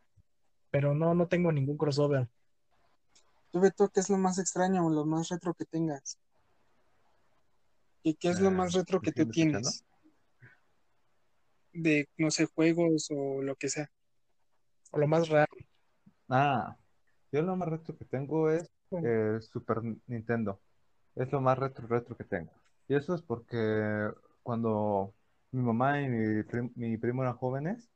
pero 0.71 0.93
no, 0.95 1.13
no 1.15 1.27
tengo 1.27 1.51
ningún 1.51 1.77
crossover. 1.77 2.27
Tú, 3.51 3.59
Beto, 3.59 3.89
¿qué 3.89 3.99
es 3.99 4.09
lo 4.09 4.17
más 4.17 4.39
extraño 4.39 4.85
o 4.85 4.89
lo 4.89 5.05
más 5.05 5.27
retro 5.27 5.53
que 5.53 5.65
tengas? 5.65 6.17
¿Y 8.01 8.15
qué 8.15 8.29
es 8.29 8.39
lo 8.39 8.49
Ah, 8.49 8.51
más 8.51 8.73
retro 8.73 8.99
¿me 8.99 9.03
que 9.03 9.11
tú 9.11 9.27
tienes? 9.31 9.85
De, 11.71 12.09
no 12.17 12.29
sé, 12.29 12.45
juegos 12.45 13.07
o 13.09 13.41
lo 13.41 13.55
que 13.55 13.69
sea. 13.69 13.89
O 14.91 14.97
lo 14.99 15.07
más 15.07 15.29
raro. 15.29 15.55
Ah, 16.29 16.77
yo 17.31 17.41
lo 17.41 17.55
más 17.55 17.69
retro 17.69 17.97
que 17.97 18.05
tengo 18.05 18.49
es 18.51 18.69
el 18.91 19.41
Super 19.41 19.81
Nintendo. 20.07 20.59
Es 21.15 21.31
lo 21.31 21.41
más 21.41 21.57
retro 21.59 21.87
retro 21.87 22.17
que 22.17 22.23
tengo. 22.25 22.51
Y 22.87 22.95
eso 22.95 23.15
es 23.15 23.21
porque 23.21 24.11
cuando 24.43 25.13
mi 25.51 25.61
mamá 25.63 26.01
y 26.01 26.09
mi, 26.09 26.43
prim- 26.43 26.73
mi 26.75 26.97
primo 26.97 27.23
eran 27.23 27.37
jóvenes, 27.37 27.89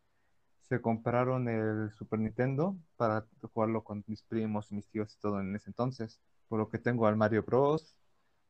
se 0.72 0.82
compraron 0.82 1.50
el 1.50 1.92
Super 1.94 2.20
Nintendo 2.22 2.78
para 2.98 3.28
jugarlo 3.54 3.84
con 3.86 4.04
mis 4.08 4.24
primos 4.24 4.72
y 4.72 4.76
mis 4.78 4.90
tíos 4.90 5.14
y 5.16 5.20
todo 5.22 5.42
en 5.42 5.56
ese 5.56 5.72
entonces. 5.72 6.22
Por 6.50 6.60
lo 6.60 6.70
que 6.70 6.80
tengo 6.80 7.08
al 7.08 7.18
Mario 7.18 7.44
Bros. 7.44 7.98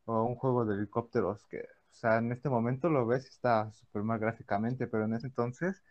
o 0.05 0.23
un 0.23 0.35
juego 0.35 0.65
de 0.65 0.75
helicópteros 0.75 1.45
que, 1.47 1.59
o 1.61 1.93
sea, 1.93 2.17
en 2.19 2.31
este 2.31 2.49
momento 2.49 2.89
lo 2.89 3.05
ves 3.07 3.25
y 3.25 3.29
está 3.29 3.71
súper 3.73 4.03
mal 4.03 4.19
gráficamente, 4.19 4.87
pero 4.87 5.05
en 5.05 5.13
ese 5.15 5.27
entonces 5.27 5.83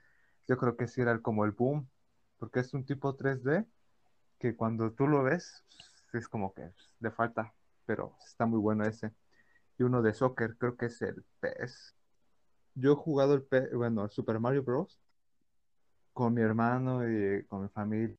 yo 0.49 0.59
creo 0.59 0.77
que 0.77 0.89
sí 0.89 1.01
era 1.03 1.19
como 1.21 1.45
el 1.45 1.53
boom, 1.53 1.89
porque 2.39 2.61
es 2.61 2.75
un 2.75 2.85
tipo 2.87 3.15
3D 3.17 3.67
que 4.41 4.57
cuando 4.57 4.93
tú 4.93 5.07
lo 5.09 5.23
ves 5.25 5.65
es 6.15 6.29
como 6.29 6.55
que 6.55 6.71
le 7.01 7.11
falta, 7.13 7.55
pero 7.87 8.17
está 8.27 8.47
muy 8.47 8.59
bueno 8.61 8.85
ese. 8.87 9.13
Y 9.79 9.83
uno 9.85 10.03
de 10.03 10.15
soccer, 10.15 10.57
creo 10.59 10.77
que 10.77 10.87
es 10.87 11.03
el 11.03 11.25
PS. 11.41 11.95
Yo 12.75 12.93
he 12.93 12.97
jugado 12.97 13.35
el, 13.35 13.43
P- 13.45 13.75
bueno, 13.77 14.05
el 14.05 14.11
Super 14.11 14.39
Mario 14.41 14.63
Bros. 14.65 15.01
Con 16.21 16.35
mi 16.35 16.43
hermano 16.43 17.09
y 17.09 17.45
con 17.47 17.63
mi 17.63 17.69
familia. 17.71 18.15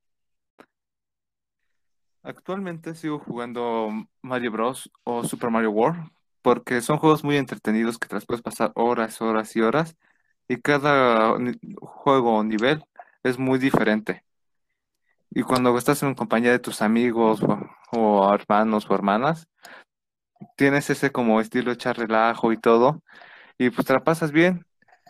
Actualmente 2.24 2.96
sigo 2.96 3.20
jugando 3.20 3.90
Mario 4.24 4.52
Bros. 4.52 4.92
o 5.04 5.24
Super 5.24 5.52
Mario 5.52 5.70
World 5.70 6.10
porque 6.42 6.82
son 6.82 6.98
juegos 6.98 7.24
muy 7.24 7.38
entretenidos 7.38 8.00
que 8.00 8.08
te 8.08 8.16
las 8.16 8.26
puedes 8.26 8.42
pasar 8.42 8.72
horas, 8.74 9.22
horas 9.22 9.56
y 9.56 9.62
horas 9.62 9.96
y 10.48 10.58
cada 10.58 11.38
juego 11.80 12.38
o 12.38 12.44
nivel 12.44 12.84
es 13.22 13.38
muy 13.38 13.60
diferente. 13.60 14.26
Y 15.30 15.44
cuando 15.44 15.78
estás 15.78 16.02
en 16.02 16.16
compañía 16.16 16.50
de 16.50 16.58
tus 16.58 16.82
amigos 16.82 17.40
o, 17.92 18.34
hermanos 18.34 18.90
o 18.90 18.96
hermanas, 18.96 19.48
tienes 20.58 20.90
ese 20.90 21.12
como 21.12 21.40
estilo 21.40 21.72
echar 21.72 22.00
relajo 22.00 22.52
y 22.52 22.58
todo 22.58 23.04
y 23.60 23.70
pues 23.70 23.86
te 23.86 23.94
la 23.94 24.04
pasas 24.04 24.32
bien 24.32 24.66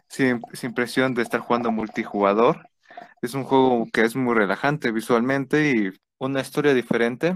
sin, 0.10 0.42
sin 0.52 0.74
presión 0.74 1.14
de 1.14 1.22
estar 1.22 1.40
jugando 1.40 1.72
multijugador. 1.72 2.71
Es 3.22 3.34
un 3.36 3.44
juego 3.44 3.88
que 3.94 4.02
es 4.02 4.16
muy 4.16 4.34
relajante 4.34 4.92
visualmente 4.92 5.72
y 5.72 5.90
una 6.18 6.42
historia 6.42 6.74
diferente. 6.74 7.36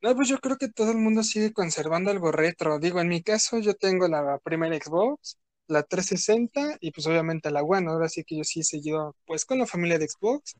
No, 0.00 0.16
pues 0.16 0.28
yo 0.28 0.38
creo 0.38 0.56
que 0.56 0.68
todo 0.68 0.90
el 0.90 0.98
mundo 0.98 1.22
sigue 1.22 1.52
conservando 1.52 2.10
algo 2.10 2.32
retro. 2.32 2.78
Digo, 2.78 3.00
en 3.00 3.08
mi 3.08 3.22
caso 3.22 3.58
yo 3.58 3.74
tengo 3.74 4.08
la 4.08 4.38
primera 4.42 4.74
Xbox, 4.74 5.38
la 5.68 5.82
360 5.82 6.78
y 6.80 6.90
pues 6.90 7.06
obviamente 7.06 7.50
la 7.50 7.62
One. 7.62 7.88
Ahora 7.90 8.08
sí 8.08 8.24
que 8.24 8.36
yo 8.38 8.44
sí 8.44 8.60
he 8.60 8.64
seguido 8.64 9.14
pues 9.26 9.44
con 9.44 9.58
la 9.58 9.66
familia 9.66 9.98
de 9.98 10.08
Xbox. 10.08 10.54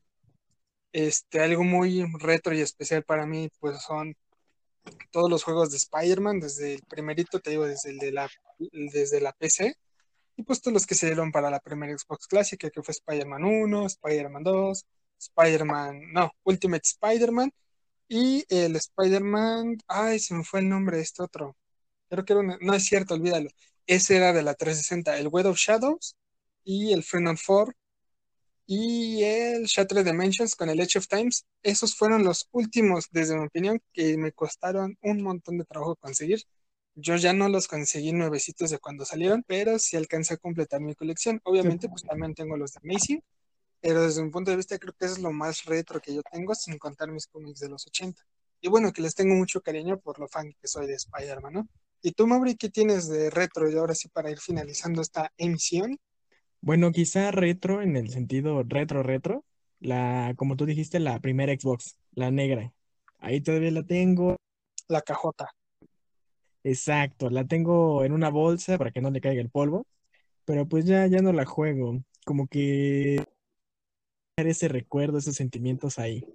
Este, 0.91 1.41
algo 1.41 1.63
muy 1.63 2.05
retro 2.19 2.53
y 2.53 2.61
especial 2.61 3.03
para 3.03 3.25
mí 3.25 3.49
pues 3.59 3.81
son 3.81 4.15
todos 5.11 5.29
los 5.29 5.43
juegos 5.43 5.71
de 5.71 5.77
Spider-Man, 5.77 6.39
desde 6.39 6.75
el 6.75 6.81
primerito, 6.83 7.39
te 7.39 7.51
digo, 7.51 7.65
desde 7.65 7.91
el 7.91 7.97
de 7.99 8.11
la, 8.11 8.29
desde 8.59 9.21
la 9.21 9.31
PC, 9.33 9.75
y 10.35 10.43
pues 10.43 10.61
todos 10.61 10.73
los 10.73 10.85
que 10.87 10.95
se 10.95 11.07
dieron 11.07 11.31
para 11.31 11.49
la 11.49 11.59
primera 11.59 11.97
Xbox 11.97 12.27
clásica, 12.27 12.69
que 12.69 12.83
fue 12.83 12.91
Spider-Man 12.91 13.43
1, 13.43 13.85
Spider-Man 13.87 14.43
2, 14.43 14.85
Spider-Man, 15.19 16.13
no, 16.13 16.31
Ultimate 16.43 16.83
Spider-Man, 16.83 17.51
y 18.07 18.45
el 18.49 18.75
Spider-Man, 18.75 19.77
ay, 19.87 20.19
se 20.19 20.33
me 20.33 20.43
fue 20.43 20.61
el 20.61 20.69
nombre 20.69 20.97
de 20.97 21.03
este 21.03 21.23
otro, 21.23 21.55
creo 22.09 22.25
que 22.25 22.33
era 22.33 22.41
una, 22.41 22.57
no 22.61 22.73
es 22.73 22.85
cierto, 22.85 23.13
olvídalo, 23.15 23.49
ese 23.87 24.17
era 24.17 24.33
de 24.33 24.43
la 24.43 24.53
360, 24.55 25.17
el 25.17 25.27
Web 25.27 25.47
of 25.47 25.57
Shadows, 25.57 26.15
y 26.63 26.93
el 26.93 27.03
Freedom 27.03 27.37
4, 27.45 27.73
y 28.65 29.23
el 29.23 29.65
Shattered 29.65 30.05
Dimensions 30.05 30.55
con 30.55 30.69
el 30.69 30.79
Edge 30.79 30.97
of 30.97 31.07
Times. 31.07 31.45
Esos 31.61 31.95
fueron 31.95 32.23
los 32.23 32.47
últimos, 32.51 33.07
desde 33.11 33.35
mi 33.35 33.45
opinión, 33.45 33.81
que 33.93 34.17
me 34.17 34.31
costaron 34.31 34.97
un 35.01 35.21
montón 35.21 35.57
de 35.57 35.65
trabajo 35.65 35.95
conseguir. 35.97 36.43
Yo 36.95 37.15
ya 37.15 37.33
no 37.33 37.49
los 37.49 37.67
conseguí 37.67 38.11
nuevecitos 38.13 38.69
de 38.69 38.77
cuando 38.77 39.05
salieron, 39.05 39.43
pero 39.47 39.79
sí 39.79 39.97
alcancé 39.97 40.35
a 40.35 40.37
completar 40.37 40.79
mi 40.79 40.93
colección. 40.93 41.41
Obviamente, 41.43 41.89
pues 41.89 42.03
también 42.03 42.35
tengo 42.35 42.55
los 42.55 42.73
de 42.73 42.81
Amazing, 42.83 43.23
pero 43.81 44.03
desde 44.03 44.23
mi 44.23 44.29
punto 44.29 44.51
de 44.51 44.57
vista 44.57 44.77
creo 44.77 44.93
que 44.93 45.05
eso 45.05 45.15
es 45.15 45.21
lo 45.21 45.31
más 45.31 45.65
retro 45.65 45.99
que 45.99 46.13
yo 46.13 46.21
tengo, 46.31 46.53
sin 46.53 46.77
contar 46.77 47.11
mis 47.11 47.27
cómics 47.27 47.59
de 47.59 47.69
los 47.69 47.87
80. 47.87 48.23
Y 48.61 48.69
bueno, 48.69 48.93
que 48.93 49.01
les 49.01 49.15
tengo 49.15 49.35
mucho 49.35 49.61
cariño 49.61 49.99
por 49.99 50.19
lo 50.19 50.27
fan 50.27 50.53
que 50.61 50.67
soy 50.67 50.87
de 50.87 50.93
Spider-Man, 50.93 51.53
¿no? 51.53 51.67
¿Y 52.01 52.11
tú, 52.11 52.27
Mauri, 52.27 52.55
qué 52.55 52.69
tienes 52.69 53.09
de 53.09 53.29
retro? 53.29 53.69
Y 53.69 53.75
ahora 53.75 53.95
sí, 53.95 54.09
para 54.09 54.29
ir 54.29 54.39
finalizando 54.39 55.01
esta 55.01 55.31
emisión. 55.37 55.97
Bueno, 56.61 56.91
quizá 56.91 57.31
retro 57.31 57.81
en 57.81 57.95
el 57.95 58.09
sentido 58.09 58.63
retro, 58.63 59.03
retro. 59.03 59.43
La, 59.79 60.33
como 60.37 60.55
tú 60.55 60.65
dijiste, 60.65 60.99
la 60.99 61.19
primera 61.19 61.53
Xbox, 61.53 61.97
la 62.11 62.29
negra. 62.29 62.71
Ahí 63.19 63.41
todavía 63.41 63.71
la 63.71 63.83
tengo. 63.83 64.37
La 64.87 65.01
cajota. 65.01 65.49
Exacto, 66.63 67.29
la 67.29 67.45
tengo 67.45 68.05
en 68.05 68.13
una 68.13 68.29
bolsa 68.29 68.77
para 68.77 68.91
que 68.91 69.01
no 69.01 69.11
le 69.11 69.21
caiga 69.21 69.41
el 69.41 69.49
polvo. 69.49 69.85
Pero 70.45 70.67
pues 70.67 70.85
ya, 70.85 71.07
ya 71.07 71.21
no 71.21 71.33
la 71.33 71.45
juego. 71.45 72.03
Como 72.25 72.47
que 72.47 73.23
ese 74.37 74.67
recuerdo, 74.67 75.17
esos 75.17 75.35
sentimientos 75.35 75.99
ahí. 75.99 76.25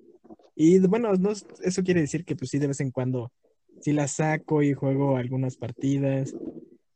Y 0.54 0.78
bueno, 0.80 1.14
no, 1.14 1.32
eso 1.32 1.82
quiere 1.82 2.00
decir 2.00 2.24
que 2.24 2.36
pues 2.36 2.50
sí, 2.50 2.58
de 2.58 2.68
vez 2.68 2.80
en 2.80 2.90
cuando 2.90 3.32
sí 3.80 3.92
la 3.92 4.08
saco 4.08 4.62
y 4.62 4.74
juego 4.74 5.16
algunas 5.16 5.56
partidas. 5.56 6.34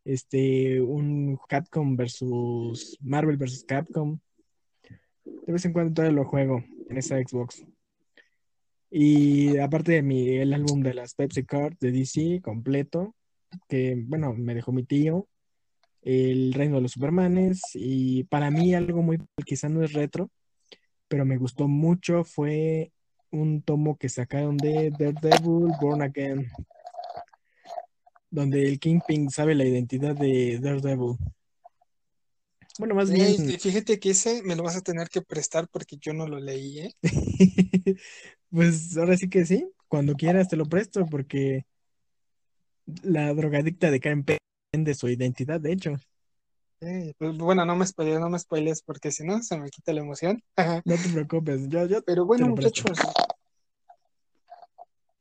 Este, 0.05 0.81
un 0.81 1.39
Capcom 1.49 1.97
versus 1.97 2.99
Marvel 3.01 3.37
versus 3.37 3.65
Capcom. 3.65 4.19
De 5.25 5.53
vez 5.53 5.65
en 5.65 5.73
cuando 5.73 5.95
todavía 5.95 6.17
lo 6.17 6.25
juego 6.29 6.65
en 6.89 6.99
esa 6.99 7.17
Xbox. 7.19 7.65
Y 8.91 9.57
aparte 9.59 9.93
de 9.93 10.03
mi, 10.03 10.29
el 10.37 10.53
álbum 10.53 10.83
de 10.83 10.95
las 10.95 11.15
Pepsi 11.15 11.45
Cards 11.45 11.79
de 11.81 11.93
DC 11.93 12.41
completo, 12.43 13.15
que 13.69 13.97
bueno, 14.07 14.35
me 14.35 14.55
dejó 14.55 14.73
mi 14.73 14.85
tío, 14.85 15.29
El 16.03 16.53
Reino 16.55 16.77
de 16.77 16.83
los 16.83 16.93
Supermanes, 16.93 17.61
y 17.75 18.25
para 18.25 18.51
mí 18.51 18.75
algo 18.75 19.03
muy, 19.03 19.19
quizá 19.45 19.69
no 19.69 19.83
es 19.83 19.93
retro, 19.93 20.31
pero 21.09 21.25
me 21.25 21.37
gustó 21.37 21.69
mucho, 21.69 22.25
fue 22.25 22.93
un 23.31 23.63
tomo 23.63 23.97
que 23.97 24.09
sacaron 24.09 24.57
de 24.57 24.91
Daredevil 24.91 25.73
Born 25.81 26.03
Again, 26.03 26.47
donde 28.31 28.67
el 28.69 28.79
Kingpin 28.79 29.31
sabe 29.31 29.55
la 29.55 29.65
identidad 29.65 30.15
de 30.17 30.59
Daredevil. 30.61 31.17
Bueno, 32.79 32.95
más 32.95 33.11
Ey, 33.11 33.37
bien, 33.37 33.61
fíjate 33.61 34.01
que 34.01 34.11
ese 34.11 34.43
me 34.43 34.57
lo 34.57 34.63
vas 34.63 34.77
a 34.77 34.81
tener 34.81 35.09
que 35.09 35.21
prestar 35.21 35.69
porque 35.71 35.99
yo 36.01 36.15
no 36.15 36.27
lo 36.27 36.41
leí, 36.41 36.81
¿eh? 36.81 36.95
pues 38.51 38.97
ahora 38.97 39.17
sí 39.17 39.29
que 39.29 39.45
sí, 39.45 39.69
cuando 39.89 40.15
quieras 40.15 40.49
te 40.49 40.57
lo 40.57 40.65
presto, 40.65 41.05
porque 41.07 41.67
la 43.03 43.33
drogadicta 43.35 43.91
de 43.91 44.01
Karen 44.01 44.25
de 44.73 44.95
su 44.95 45.09
identidad, 45.09 45.61
de 45.61 45.73
hecho. 45.73 45.97
Eh, 46.81 47.15
pues, 47.17 47.37
bueno, 47.39 47.65
no 47.65 47.77
me 47.77 47.87
spoilees, 47.87 48.19
no 48.19 48.29
me 48.29 48.39
spoiles 48.39 48.83
porque 48.83 49.13
si 49.13 49.25
no 49.25 49.41
se 49.43 49.57
me 49.57 49.71
quita 49.71 49.93
la 49.93 50.01
emoción. 50.01 50.43
No 50.85 50.97
te 50.97 51.09
preocupes, 51.13 51.69
yo, 51.69 51.87
yo 51.87 52.03
Pero 52.03 52.27
bueno, 52.27 52.49
muchachos. 52.49 52.99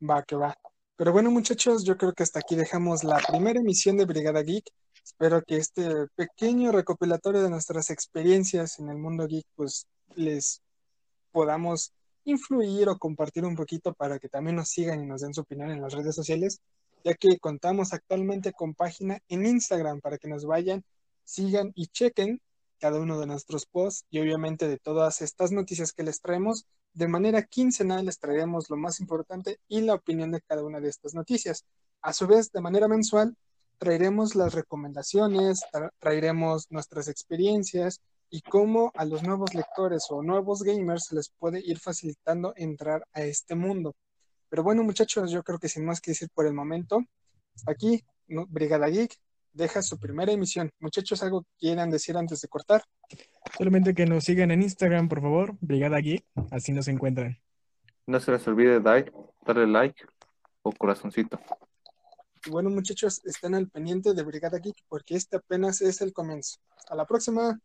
Va, 0.02 0.22
que 0.24 0.34
va. 0.34 0.56
Pero 0.96 1.12
bueno, 1.12 1.30
muchachos, 1.30 1.84
yo 1.84 1.96
creo 1.96 2.12
que 2.12 2.22
hasta 2.22 2.40
aquí 2.40 2.56
dejamos 2.56 3.04
la 3.04 3.18
primera 3.18 3.60
emisión 3.60 3.96
de 3.96 4.06
Brigada 4.06 4.42
Geek. 4.42 4.64
Espero 5.04 5.42
que 5.42 5.56
este 5.56 6.06
pequeño 6.16 6.72
recopilatorio 6.72 7.42
de 7.42 7.50
nuestras 7.50 7.90
experiencias 7.90 8.78
en 8.78 8.88
el 8.88 8.98
mundo 8.98 9.26
geek, 9.26 9.46
pues 9.54 9.86
les 10.14 10.62
podamos 11.32 11.92
influir 12.24 12.88
o 12.88 12.98
compartir 12.98 13.44
un 13.44 13.56
poquito 13.56 13.94
para 13.94 14.18
que 14.18 14.28
también 14.28 14.56
nos 14.56 14.68
sigan 14.68 15.02
y 15.02 15.06
nos 15.06 15.22
den 15.22 15.34
su 15.34 15.40
opinión 15.40 15.70
en 15.70 15.80
las 15.80 15.92
redes 15.92 16.14
sociales, 16.14 16.60
ya 17.04 17.14
que 17.14 17.38
contamos 17.38 17.92
actualmente 17.92 18.52
con 18.52 18.74
página 18.74 19.20
en 19.28 19.46
Instagram 19.46 20.00
para 20.00 20.18
que 20.18 20.28
nos 20.28 20.44
vayan, 20.44 20.84
sigan 21.24 21.72
y 21.74 21.86
chequen 21.86 22.40
cada 22.78 22.98
uno 22.98 23.20
de 23.20 23.26
nuestros 23.26 23.66
posts 23.66 24.04
y 24.10 24.18
obviamente 24.18 24.66
de 24.66 24.78
todas 24.78 25.22
estas 25.22 25.52
noticias 25.52 25.92
que 25.92 26.02
les 26.02 26.20
traemos. 26.20 26.66
De 26.94 27.06
manera 27.06 27.44
quincenal 27.44 28.06
les 28.06 28.18
traeremos 28.18 28.68
lo 28.70 28.76
más 28.76 29.00
importante 29.00 29.60
y 29.68 29.82
la 29.82 29.94
opinión 29.94 30.32
de 30.32 30.40
cada 30.40 30.64
una 30.64 30.80
de 30.80 30.88
estas 30.88 31.14
noticias. 31.14 31.64
A 32.02 32.12
su 32.12 32.26
vez, 32.26 32.50
de 32.50 32.60
manera 32.60 32.88
mensual, 32.88 33.36
traeremos 33.78 34.34
las 34.34 34.54
recomendaciones, 34.54 35.60
tra 35.70 35.92
traeremos 36.00 36.66
nuestras 36.70 37.08
experiencias 37.08 38.00
y 38.30 38.40
cómo 38.42 38.90
a 38.94 39.04
los 39.04 39.22
nuevos 39.22 39.54
lectores 39.54 40.06
o 40.10 40.22
nuevos 40.22 40.62
gamers 40.62 41.12
les 41.12 41.30
puede 41.38 41.60
ir 41.60 41.78
facilitando 41.78 42.52
entrar 42.56 43.06
a 43.12 43.22
este 43.22 43.54
mundo. 43.54 43.94
Pero 44.52 44.64
bueno, 44.64 44.84
muchachos, 44.84 45.30
yo 45.30 45.42
creo 45.42 45.58
que 45.58 45.66
sin 45.66 45.86
más 45.86 45.98
que 46.02 46.10
decir 46.10 46.28
por 46.28 46.46
el 46.46 46.52
momento, 46.52 47.02
aquí. 47.66 48.04
Brigada 48.26 48.86
Geek 48.86 49.18
deja 49.50 49.80
su 49.80 49.98
primera 49.98 50.30
emisión. 50.30 50.70
Muchachos, 50.78 51.22
¿algo 51.22 51.46
quieran 51.58 51.88
decir 51.90 52.18
antes 52.18 52.42
de 52.42 52.48
cortar? 52.48 52.84
Solamente 53.56 53.94
que 53.94 54.04
nos 54.04 54.24
sigan 54.24 54.50
en 54.50 54.60
Instagram, 54.60 55.08
por 55.08 55.22
favor, 55.22 55.56
Brigada 55.62 55.98
Geek, 56.00 56.26
así 56.50 56.72
nos 56.72 56.86
encuentran. 56.88 57.38
No 58.06 58.20
se 58.20 58.30
les 58.30 58.46
olvide 58.46 58.78
dar, 58.78 59.10
darle 59.46 59.66
like 59.68 60.04
o 60.60 60.70
corazoncito. 60.70 61.40
Y 62.44 62.50
bueno, 62.50 62.68
muchachos, 62.68 63.22
estén 63.24 63.54
al 63.54 63.70
pendiente 63.70 64.12
de 64.12 64.22
Brigada 64.22 64.58
Geek 64.58 64.76
porque 64.86 65.14
este 65.14 65.38
apenas 65.38 65.80
es 65.80 66.02
el 66.02 66.12
comienzo. 66.12 66.58
Hasta 66.76 66.94
la 66.94 67.06
próxima. 67.06 67.58